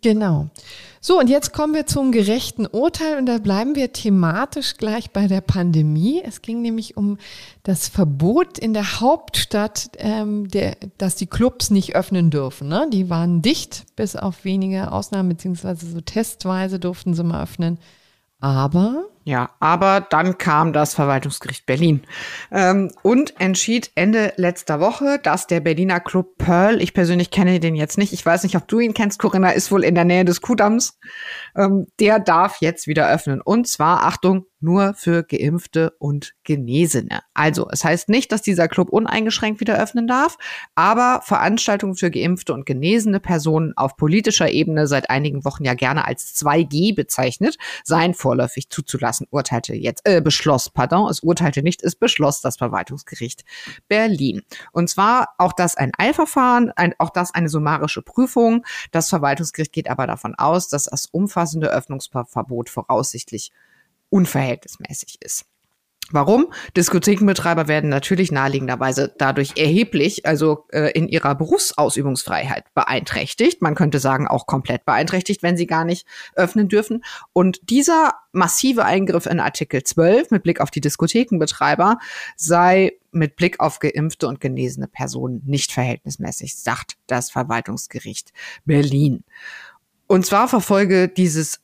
[0.01, 0.49] Genau.
[0.99, 5.27] So, und jetzt kommen wir zum gerechten Urteil und da bleiben wir thematisch gleich bei
[5.27, 6.21] der Pandemie.
[6.25, 7.17] Es ging nämlich um
[7.63, 12.67] das Verbot in der Hauptstadt, ähm, der, dass die Clubs nicht öffnen dürfen.
[12.67, 12.89] Ne?
[12.91, 17.79] Die waren dicht, bis auf wenige Ausnahmen, beziehungsweise so testweise durften sie mal öffnen.
[18.41, 22.03] Aber ja, aber dann kam das Verwaltungsgericht Berlin
[22.49, 27.75] ähm, und entschied Ende letzter Woche, dass der Berliner Club Pearl, ich persönlich kenne den
[27.75, 30.23] jetzt nicht, ich weiß nicht, ob du ihn kennst, Corinna, ist wohl in der Nähe
[30.23, 30.97] des Kuhdamms,
[31.57, 33.41] ähm, der darf jetzt wieder öffnen.
[33.41, 37.21] Und zwar, Achtung, nur für Geimpfte und Genesene.
[37.33, 40.37] Also, es heißt nicht, dass dieser Club uneingeschränkt wieder öffnen darf,
[40.75, 46.05] aber Veranstaltungen für Geimpfte und genesene Personen auf politischer Ebene seit einigen Wochen ja gerne
[46.05, 51.95] als 2G bezeichnet, seien vorläufig zuzulassen, urteilte jetzt, äh, beschloss, pardon, es urteilte nicht, es
[51.95, 53.43] beschloss das Verwaltungsgericht
[53.87, 54.43] Berlin.
[54.71, 58.65] Und zwar auch das ein Eilverfahren, ein, auch das eine summarische Prüfung.
[58.91, 63.51] Das Verwaltungsgericht geht aber davon aus, dass das umfassende Öffnungsverbot voraussichtlich
[64.09, 65.45] unverhältnismäßig ist.
[66.11, 66.53] Warum?
[66.77, 73.61] Diskothekenbetreiber werden natürlich naheliegenderweise dadurch erheblich, also äh, in ihrer Berufsausübungsfreiheit beeinträchtigt.
[73.61, 77.03] Man könnte sagen, auch komplett beeinträchtigt, wenn sie gar nicht öffnen dürfen.
[77.33, 81.97] Und dieser massive Eingriff in Artikel 12 mit Blick auf die Diskothekenbetreiber
[82.37, 88.31] sei mit Blick auf geimpfte und genesene Personen nicht verhältnismäßig, sagt das Verwaltungsgericht
[88.63, 89.25] Berlin.
[90.07, 91.59] Und zwar verfolge dieses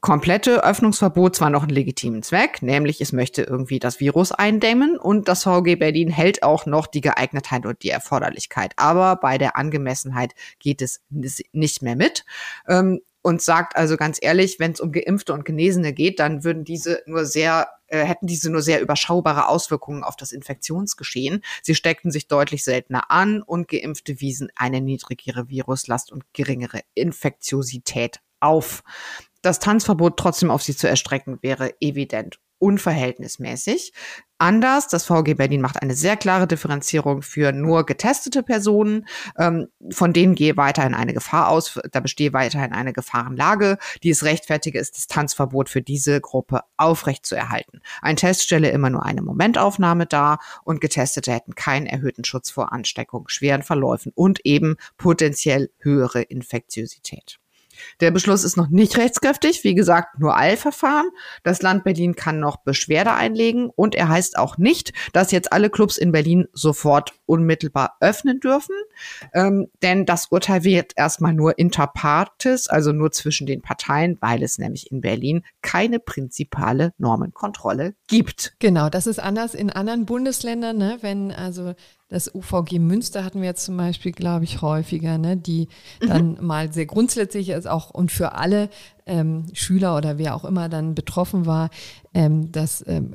[0.00, 5.28] komplette Öffnungsverbot zwar noch einen legitimen Zweck, nämlich es möchte irgendwie das Virus eindämmen und
[5.28, 8.72] das VG Berlin hält auch noch die Geeignetheit und die Erforderlichkeit.
[8.76, 12.24] Aber bei der Angemessenheit geht es nicht mehr mit.
[12.68, 16.64] Ähm, und sagt also ganz ehrlich, wenn es um Geimpfte und Genesene geht, dann würden
[16.64, 21.42] diese nur sehr äh, hätten diese nur sehr überschaubare Auswirkungen auf das Infektionsgeschehen.
[21.62, 28.20] Sie steckten sich deutlich seltener an und Geimpfte wiesen eine niedrigere Viruslast und geringere Infektiosität
[28.40, 28.82] auf
[29.42, 33.92] das Tanzverbot trotzdem auf sie zu erstrecken, wäre evident unverhältnismäßig.
[34.40, 34.86] anders.
[34.86, 39.06] Das VG Berlin macht eine sehr klare Differenzierung für nur getestete Personen.
[39.36, 41.80] Ähm, von denen gehe weiterhin eine Gefahr aus.
[41.90, 47.80] Da bestehe weiterhin eine Gefahrenlage, die es rechtfertige, ist das Tanzverbot für diese Gruppe aufrechtzuerhalten.
[48.00, 52.72] Ein Test stelle immer nur eine Momentaufnahme dar und Getestete hätten keinen erhöhten Schutz vor
[52.72, 57.40] Ansteckung, schweren Verläufen und eben potenziell höhere Infektiosität.
[58.00, 61.10] Der Beschluss ist noch nicht rechtskräftig, wie gesagt, nur Eilverfahren.
[61.42, 65.70] Das Land Berlin kann noch Beschwerde einlegen und er heißt auch nicht, dass jetzt alle
[65.70, 68.74] Clubs in Berlin sofort unmittelbar öffnen dürfen,
[69.34, 74.42] ähm, denn das Urteil wird erstmal nur inter partes, also nur zwischen den Parteien, weil
[74.42, 78.54] es nämlich in Berlin keine prinzipale Normenkontrolle gibt.
[78.58, 80.98] Genau, das ist anders in anderen Bundesländern, ne?
[81.00, 81.74] wenn also
[82.08, 85.68] das UVG Münster hatten wir jetzt zum Beispiel, glaube ich, häufiger, ne, die
[86.02, 86.06] mhm.
[86.06, 88.70] dann mal sehr grundsätzlich ist auch und für alle
[89.06, 91.70] ähm, Schüler oder wer auch immer dann betroffen war,
[92.14, 93.12] ähm, das ähm,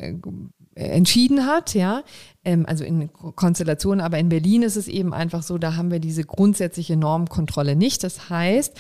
[0.76, 2.04] äh, entschieden hat, ja,
[2.44, 6.00] ähm, also in Konstellationen, aber in Berlin ist es eben einfach so, da haben wir
[6.00, 8.04] diese grundsätzliche Normkontrolle nicht.
[8.04, 8.76] Das heißt,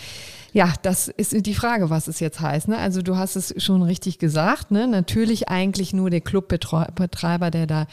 [0.53, 2.67] ja, das ist die Frage, was es jetzt heißt.
[2.67, 2.77] Ne?
[2.77, 4.71] Also du hast es schon richtig gesagt.
[4.71, 4.87] Ne?
[4.87, 7.87] Natürlich eigentlich nur der Clubbetreiber, der da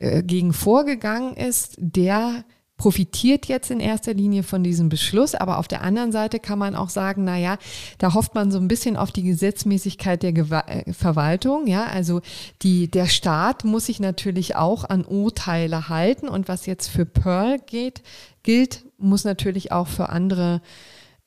[0.00, 2.44] äh, gegen vorgegangen ist, der
[2.80, 6.74] profitiert jetzt in erster Linie von diesem Beschluss, aber auf der anderen Seite kann man
[6.74, 7.58] auch sagen, na ja,
[7.98, 12.22] da hofft man so ein bisschen auf die Gesetzmäßigkeit der Gew äh, Verwaltung, ja, also
[12.62, 16.26] die der Staat muss sich natürlich auch an Urteile halten.
[16.26, 18.02] Und was jetzt für Pearl geht,
[18.42, 20.62] gilt, muss natürlich auch für andere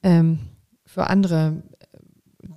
[0.01, 0.39] ähm,
[0.87, 1.61] für andere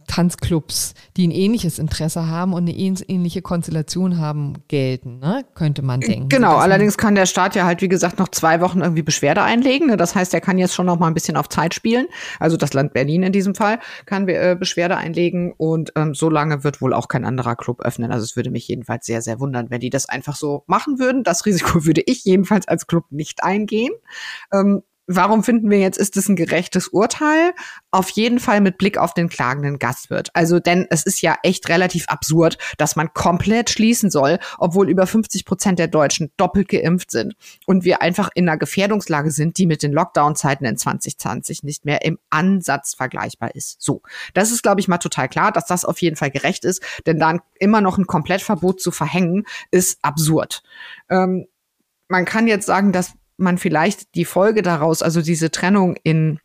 [0.07, 5.45] Tanzclubs, die ein ähnliches Interesse haben und eine ähnliche Konstellation haben, gelten, ne?
[5.55, 6.29] könnte man denken.
[6.29, 9.89] Genau, allerdings kann der Staat ja halt, wie gesagt, noch zwei Wochen irgendwie Beschwerde einlegen.
[9.89, 9.97] Ne?
[9.97, 12.07] Das heißt, er kann jetzt schon noch mal ein bisschen auf Zeit spielen.
[12.39, 16.65] Also das Land Berlin in diesem Fall kann äh, Beschwerde einlegen und ähm, so lange
[16.65, 18.13] wird wohl auch kein anderer Club öffnen.
[18.13, 21.25] Also es würde mich jedenfalls sehr, sehr wundern, wenn die das einfach so machen würden.
[21.25, 23.93] Das Risiko würde ich jedenfalls als Club nicht eingehen.
[24.53, 27.55] Ähm, Warum finden wir jetzt, ist es ein gerechtes Urteil?
[27.93, 30.31] Auf jeden Fall mit Blick auf den klagenden Gastwirt.
[30.35, 35.07] Also, denn es ist ja echt relativ absurd, dass man komplett schließen soll, obwohl über
[35.07, 37.35] 50 Prozent der Deutschen doppelt geimpft sind
[37.67, 42.05] und wir einfach in einer Gefährdungslage sind, die mit den Lockdown-Zeiten in 2020 nicht mehr
[42.05, 43.81] im Ansatz vergleichbar ist.
[43.81, 44.03] So.
[44.35, 47.21] Das ist, glaube ich, mal total klar, dass das auf jeden Fall gerecht ist, denn
[47.21, 50.65] dann immer noch ein Komplettverbot zu verhängen, ist absurd.
[51.09, 51.47] Ähm,
[52.09, 56.41] man kann jetzt sagen, dass man vielleicht die Folge daraus, also diese Trennung in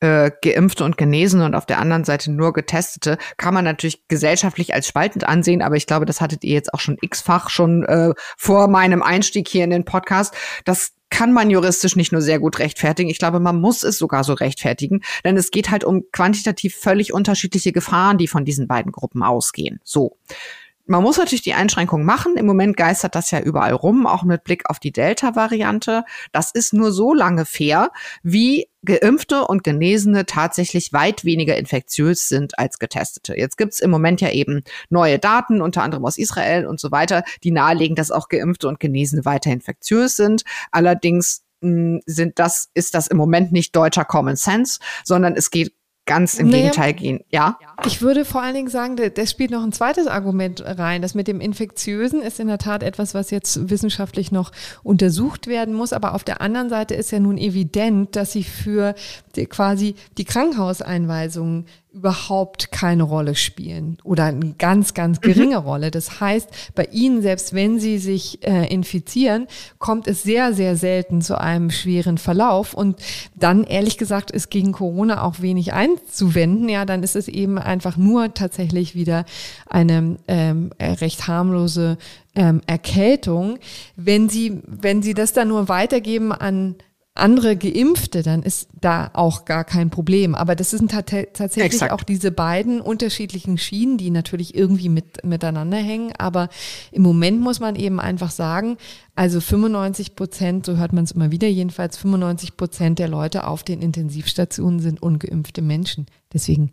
[0.00, 4.74] äh, Geimpfte und Genesene und auf der anderen Seite nur Getestete, kann man natürlich gesellschaftlich
[4.74, 8.12] als spaltend ansehen, aber ich glaube, das hattet ihr jetzt auch schon x-fach schon äh,
[8.36, 10.34] vor meinem Einstieg hier in den Podcast.
[10.64, 14.24] Das kann man juristisch nicht nur sehr gut rechtfertigen, ich glaube, man muss es sogar
[14.24, 18.92] so rechtfertigen, denn es geht halt um quantitativ völlig unterschiedliche Gefahren, die von diesen beiden
[18.92, 19.80] Gruppen ausgehen.
[19.84, 20.16] So
[20.88, 22.36] man muss natürlich die Einschränkung machen.
[22.36, 26.04] Im Moment geistert das ja überall rum, auch mit Blick auf die Delta-Variante.
[26.32, 27.90] Das ist nur so lange fair,
[28.22, 33.36] wie Geimpfte und Genesene tatsächlich weit weniger infektiös sind als Getestete.
[33.36, 37.22] Jetzt gibt's im Moment ja eben neue Daten, unter anderem aus Israel und so weiter,
[37.44, 40.44] die nahelegen, dass auch Geimpfte und Genesene weiter infektiös sind.
[40.72, 45.74] Allerdings hm, sind das, ist das im Moment nicht deutscher Common Sense, sondern es geht
[46.08, 47.20] ganz im naja, Gegenteil gehen.
[47.30, 47.58] Ja.
[47.86, 51.02] Ich würde vor allen Dingen sagen, das spielt noch ein zweites Argument rein.
[51.02, 54.50] Das mit dem Infektiösen ist in der Tat etwas, was jetzt wissenschaftlich noch
[54.82, 55.92] untersucht werden muss.
[55.92, 58.94] Aber auf der anderen Seite ist ja nun evident, dass sie für
[59.36, 65.66] die, quasi die Krankenhauseinweisungen überhaupt keine Rolle spielen oder eine ganz, ganz geringe mhm.
[65.66, 65.90] Rolle.
[65.90, 69.46] Das heißt, bei Ihnen, selbst wenn Sie sich äh, infizieren,
[69.78, 72.74] kommt es sehr, sehr selten zu einem schweren Verlauf.
[72.74, 73.00] Und
[73.34, 76.68] dann, ehrlich gesagt, ist gegen Corona auch wenig einzuwenden.
[76.68, 79.24] Ja, dann ist es eben einfach nur tatsächlich wieder
[79.66, 81.96] eine ähm, recht harmlose
[82.34, 83.58] ähm, Erkältung.
[83.96, 86.76] Wenn Sie, wenn Sie das dann nur weitergeben an
[87.18, 90.34] andere Geimpfte, dann ist da auch gar kein Problem.
[90.34, 91.92] Aber das sind tatsächlich Exakt.
[91.92, 96.12] auch diese beiden unterschiedlichen Schienen, die natürlich irgendwie mit, miteinander hängen.
[96.18, 96.48] Aber
[96.92, 98.76] im Moment muss man eben einfach sagen,
[99.14, 103.62] also 95 Prozent, so hört man es immer wieder, jedenfalls 95 Prozent der Leute auf
[103.62, 106.06] den Intensivstationen sind ungeimpfte Menschen.
[106.32, 106.72] Deswegen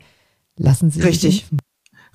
[0.57, 1.21] lassen Sie Richtig.
[1.21, 1.59] sich impfen.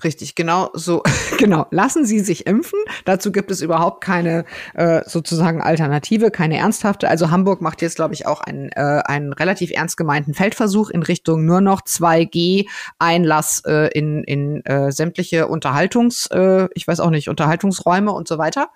[0.03, 1.03] Richtig, genau so,
[1.37, 1.67] genau.
[1.71, 2.79] Lassen Sie sich impfen.
[3.05, 7.07] Dazu gibt es überhaupt keine äh, sozusagen Alternative, keine ernsthafte.
[7.09, 11.03] Also Hamburg macht jetzt, glaube ich, auch einen, äh, einen relativ ernst gemeinten Feldversuch in
[11.03, 17.29] Richtung nur noch 2G-Einlass äh, in, in äh, sämtliche Unterhaltungs, äh, ich weiß auch nicht,
[17.29, 18.69] Unterhaltungsräume und so weiter.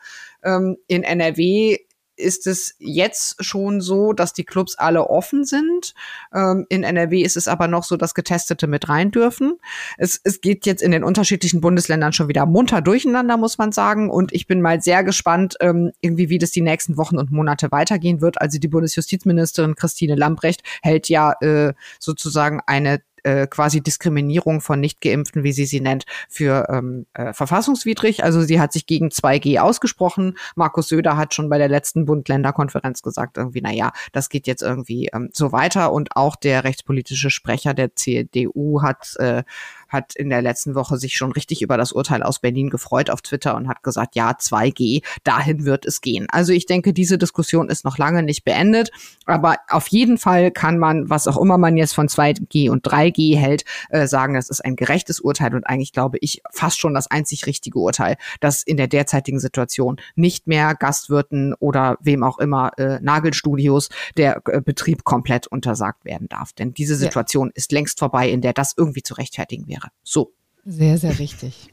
[0.44, 1.78] Ähm, in NRW
[2.18, 5.94] ist es jetzt schon so, dass die Clubs alle offen sind.
[6.34, 9.58] Ähm, in NRW ist es aber noch so, dass Getestete mit rein dürfen.
[9.98, 14.10] Es, es geht jetzt in den unterschiedlichen Bundesländern schon wieder munter durcheinander, muss man sagen.
[14.10, 17.72] Und ich bin mal sehr gespannt, ähm, irgendwie, wie das die nächsten Wochen und Monate
[17.72, 18.42] weitergehen wird.
[18.42, 25.44] Also die Bundesjustizministerin Christine Lambrecht hält ja äh, sozusagen eine äh, quasi Diskriminierung von Nichtgeimpften,
[25.44, 28.24] wie sie sie nennt, für ähm, äh, verfassungswidrig.
[28.24, 30.38] Also sie hat sich gegen 2G ausgesprochen.
[30.56, 34.62] Markus Söder hat schon bei der letzten Bund-Länder-Konferenz gesagt, irgendwie, na ja, das geht jetzt
[34.62, 35.92] irgendwie ähm, so weiter.
[35.92, 39.44] Und auch der rechtspolitische Sprecher der CDU hat äh,
[39.88, 43.22] hat in der letzten Woche sich schon richtig über das Urteil aus Berlin gefreut auf
[43.22, 46.28] Twitter und hat gesagt, ja, 2G, dahin wird es gehen.
[46.30, 48.92] Also ich denke, diese Diskussion ist noch lange nicht beendet,
[49.26, 53.38] aber auf jeden Fall kann man, was auch immer man jetzt von 2G und 3G
[53.38, 57.10] hält, äh, sagen, das ist ein gerechtes Urteil und eigentlich glaube ich fast schon das
[57.10, 62.72] einzig richtige Urteil, dass in der derzeitigen Situation nicht mehr Gastwirten oder wem auch immer
[62.78, 66.54] äh, Nagelstudios der äh, Betrieb komplett untersagt werden darf.
[66.54, 67.54] Denn diese Situation ja.
[67.56, 69.75] ist längst vorbei, in der das irgendwie zu rechtfertigen wäre.
[70.04, 70.34] So.
[70.66, 71.70] Sehr, sehr richtig.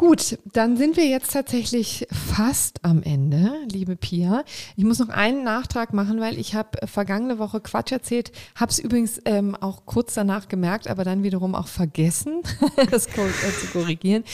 [0.00, 4.44] Gut, dann sind wir jetzt tatsächlich fast am Ende, liebe Pia.
[4.74, 8.78] Ich muss noch einen Nachtrag machen, weil ich habe vergangene Woche Quatsch erzählt, habe es
[8.78, 12.40] übrigens ähm, auch kurz danach gemerkt, aber dann wiederum auch vergessen,
[12.90, 14.24] das äh, zu korrigieren.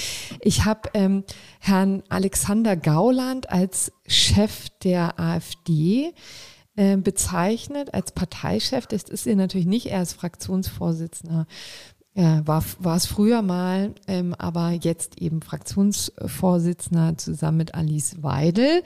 [0.40, 1.24] Ich habe ähm,
[1.58, 6.12] Herrn Alexander Gauland als Chef der AfD
[6.76, 8.86] äh, bezeichnet, als Parteichef.
[8.86, 11.48] Das ist er natürlich nicht, er ist Fraktionsvorsitzender
[12.16, 18.82] ja, war, war es früher mal, ähm, aber jetzt eben Fraktionsvorsitzender zusammen mit Alice Weidel.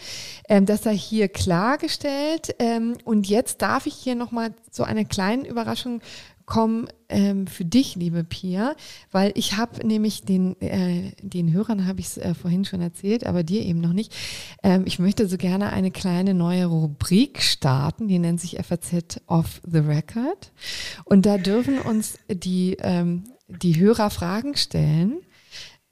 [0.48, 2.56] Ähm, das sei hier klargestellt.
[2.58, 6.00] Ähm, und jetzt darf ich hier nochmal so eine kleine Überraschung
[6.44, 8.74] kommen ähm, für dich, liebe Pia,
[9.10, 13.26] weil ich habe nämlich den, äh, den Hörern habe ich es äh, vorhin schon erzählt,
[13.26, 14.14] aber dir eben noch nicht.
[14.62, 19.60] Ähm, ich möchte so gerne eine kleine neue Rubrik starten, die nennt sich FAZ Off
[19.70, 20.52] the Record.
[21.04, 25.18] Und da dürfen uns die, ähm, die Hörer Fragen stellen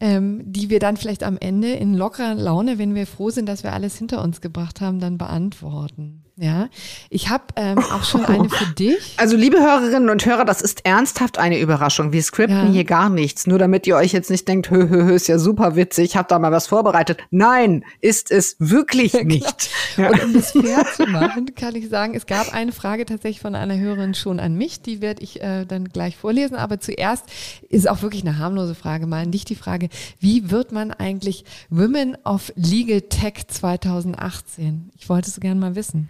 [0.00, 3.64] ähm, die wir dann vielleicht am Ende in lockerer Laune, wenn wir froh sind, dass
[3.64, 6.24] wir alles hinter uns gebracht haben, dann beantworten.
[6.40, 6.68] Ja,
[7.10, 9.14] ich habe ähm, auch schon eine für dich.
[9.16, 12.12] Also liebe Hörerinnen und Hörer, das ist ernsthaft eine Überraschung.
[12.12, 12.72] Wir skripten ja.
[12.72, 15.40] hier gar nichts, nur damit ihr euch jetzt nicht denkt, hö, hö, hö, ist ja
[15.40, 17.18] super witzig, ich habe da mal was vorbereitet.
[17.30, 19.70] Nein, ist es wirklich ja, nicht.
[19.96, 20.10] Ja.
[20.10, 23.56] Und um das fair zu machen, kann ich sagen, es gab eine Frage tatsächlich von
[23.56, 26.54] einer Hörerin schon an mich, die werde ich äh, dann gleich vorlesen.
[26.56, 27.24] Aber zuerst
[27.68, 29.88] ist auch wirklich eine harmlose Frage mal an dich die Frage,
[30.20, 34.90] wie wird man eigentlich Women of Legal Tech 2018?
[34.96, 36.08] Ich wollte es gerne mal wissen.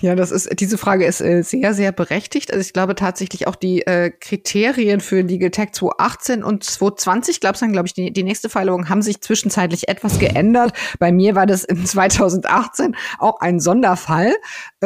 [0.00, 2.52] Ja, das ist, diese Frage ist äh, sehr, sehr berechtigt.
[2.52, 7.62] Also ich glaube tatsächlich auch die äh, Kriterien für Legal Tech 2018 und 2020, glaubst
[7.62, 10.72] du, glaube ich, die, die nächste Verlobung haben sich zwischenzeitlich etwas geändert.
[10.98, 14.34] Bei mir war das in 2018 auch ein Sonderfall.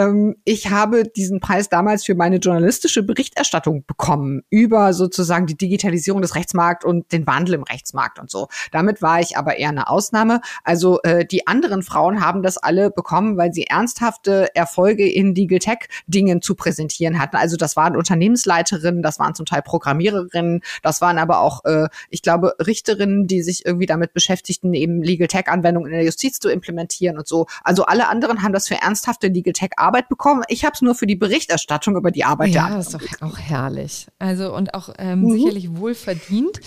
[0.00, 6.22] Ähm, ich habe diesen Preis damals für meine journalistische Berichterstattung bekommen über sozusagen die Digitalisierung
[6.22, 8.48] des Rechtsmarkts und den Wandel im Rechtsmarkt und so.
[8.72, 10.40] Damit war ich aber eher eine Ausnahme.
[10.64, 15.58] Also äh, die anderen Frauen haben das alle bekommen, weil sie ernsthafte Erfolge in Legal
[15.58, 17.36] Tech Dingen zu präsentieren hatten.
[17.36, 22.22] Also das waren Unternehmensleiterinnen, das waren zum Teil Programmiererinnen, das waren aber auch, äh, ich
[22.22, 26.48] glaube, Richterinnen, die sich irgendwie damit beschäftigten, eben Legal Tech Anwendungen in der Justiz zu
[26.48, 27.46] implementieren und so.
[27.62, 30.42] Also alle anderen haben das für ernsthafte Legal Tech Arbeit bekommen.
[30.48, 32.82] Ich habe es nur für die Berichterstattung über die Arbeit ja, der anderen.
[32.82, 34.06] Ja, ist doch auch herrlich.
[34.18, 35.32] Also und auch ähm, mhm.
[35.32, 36.60] sicherlich wohl verdient.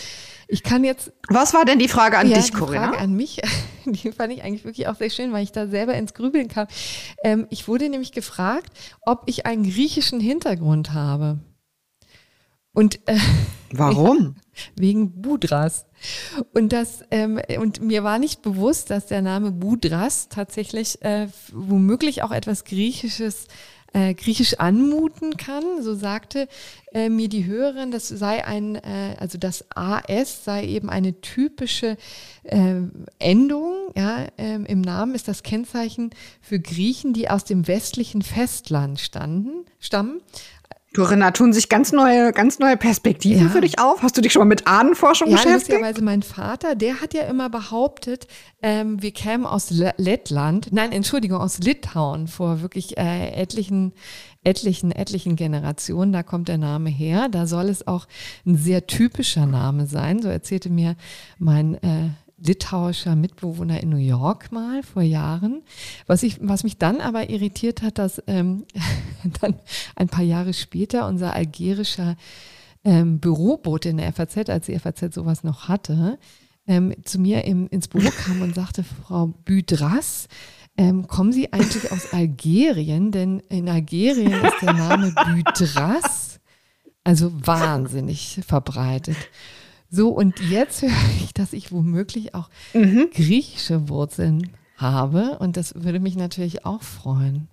[0.47, 1.11] Ich kann jetzt.
[1.29, 2.87] Was war denn die Frage an ja, dich, Corinna?
[2.87, 3.41] Die Frage an mich,
[3.85, 6.67] die fand ich eigentlich wirklich auch sehr schön, weil ich da selber ins Grübeln kam.
[7.23, 8.67] Ähm, ich wurde nämlich gefragt,
[9.01, 11.39] ob ich einen griechischen Hintergrund habe.
[12.73, 13.17] Und äh,
[13.71, 14.35] warum?
[14.75, 15.85] Wegen Budras.
[16.53, 22.23] Und das ähm, und mir war nicht bewusst, dass der Name Budras tatsächlich äh, womöglich
[22.23, 23.47] auch etwas Griechisches
[23.93, 25.81] äh, griechisch anmuten kann.
[25.81, 26.47] So sagte
[26.93, 31.97] äh, mir die Hörerin, das sei ein, äh, also das AS sei eben eine typische
[32.43, 32.81] äh,
[33.19, 33.91] Endung.
[33.95, 36.09] Ja, ähm, Im Namen ist das Kennzeichen
[36.41, 40.21] für Griechen, die aus dem westlichen Festland standen, stammen.
[40.95, 43.49] Corinna, tun sich ganz neue, ganz neue Perspektiven ja.
[43.49, 44.03] für dich auf?
[44.03, 45.69] Hast du dich schon mal mit Ahnenforschung ja, beschäftigt?
[45.69, 48.27] Ja, lustigerweise mein Vater, der hat ja immer behauptet,
[48.61, 53.93] ähm, wir kämen aus Lettland, nein, Entschuldigung, aus Litauen vor wirklich äh, etlichen,
[54.43, 56.13] etlichen, etlichen Generationen.
[56.13, 57.27] Da kommt der Name her.
[57.29, 58.07] Da soll es auch
[58.45, 60.21] ein sehr typischer Name sein.
[60.21, 60.95] So erzählte mir
[61.39, 62.09] mein äh,
[62.45, 65.61] litauischer Mitbewohner in New York mal vor Jahren.
[66.07, 68.65] Was, ich, was mich dann aber irritiert hat, dass ähm,
[69.41, 69.55] dann
[69.95, 72.15] ein paar Jahre später unser algerischer
[72.83, 76.19] ähm, Bürobote in der FAZ, als die FAZ sowas noch hatte,
[76.67, 80.27] ähm, zu mir im, ins Büro kam und sagte, Frau Büdras,
[80.75, 83.11] Ähm, kommen Sie eigentlich aus Algerien?
[83.11, 85.13] Denn in Algerien ist der Name
[85.53, 86.39] Büdras
[87.03, 89.17] also wahnsinnig verbreitet.
[89.95, 90.89] So, und jetzt höre
[91.21, 93.11] ich, dass ich womöglich auch mhm.
[93.13, 95.37] griechische Wurzeln habe.
[95.37, 97.47] Und das würde mich natürlich auch freuen.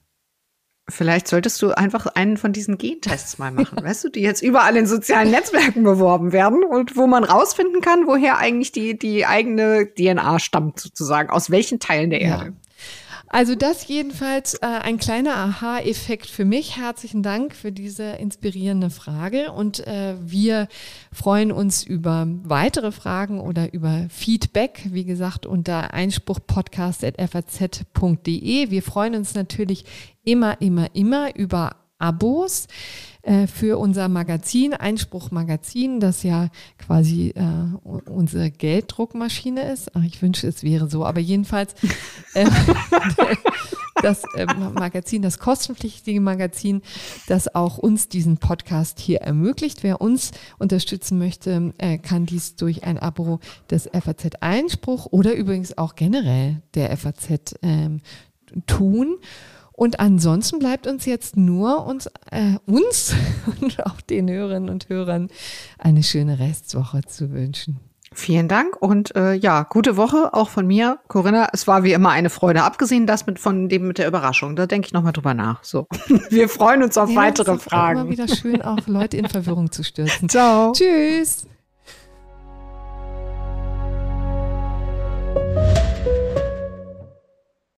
[0.88, 4.74] Vielleicht solltest du einfach einen von diesen Gentests mal machen, weißt du, die jetzt überall
[4.78, 9.92] in sozialen Netzwerken beworben werden und wo man rausfinden kann, woher eigentlich die, die eigene
[9.94, 12.54] DNA stammt, sozusagen, aus welchen Teilen der Erde.
[13.32, 16.76] Also das jedenfalls äh, ein kleiner Aha-Effekt für mich.
[16.76, 20.66] Herzlichen Dank für diese inspirierende Frage und äh, wir
[21.12, 28.70] freuen uns über weitere Fragen oder über Feedback, wie gesagt, unter einspruchpodcast.faz.de.
[28.70, 29.84] Wir freuen uns natürlich
[30.24, 32.66] immer, immer, immer über Abos
[33.22, 36.48] äh, für unser Magazin, Einspruch Magazin, das ja
[36.78, 39.94] quasi äh, unsere Gelddruckmaschine ist.
[39.94, 41.74] Ach, ich wünsche, es wäre so, aber jedenfalls
[42.34, 42.46] äh,
[44.02, 46.82] das äh, Magazin, das kostenpflichtige Magazin,
[47.28, 49.82] das auch uns diesen Podcast hier ermöglicht.
[49.82, 53.40] Wer uns unterstützen möchte, äh, kann dies durch ein Abo
[53.70, 58.00] des FAZ Einspruch oder übrigens auch generell der FAZ ähm,
[58.66, 59.16] tun.
[59.80, 63.14] Und ansonsten bleibt uns jetzt nur uns, äh, uns
[63.62, 65.30] und auch den Hörerinnen und Hörern
[65.78, 67.80] eine schöne Restwoche zu wünschen.
[68.12, 71.48] Vielen Dank und äh, ja, gute Woche auch von mir, Corinna.
[71.54, 74.54] Es war wie immer eine Freude, abgesehen das mit von dem mit der Überraschung.
[74.54, 75.64] Da denke ich noch mal drüber nach.
[75.64, 75.86] So,
[76.28, 78.00] wir freuen uns auf ja, weitere es ist Fragen.
[78.00, 80.28] Immer wieder schön, auch Leute in Verwirrung zu stürzen.
[80.28, 80.72] Ciao.
[80.72, 81.46] Tschüss.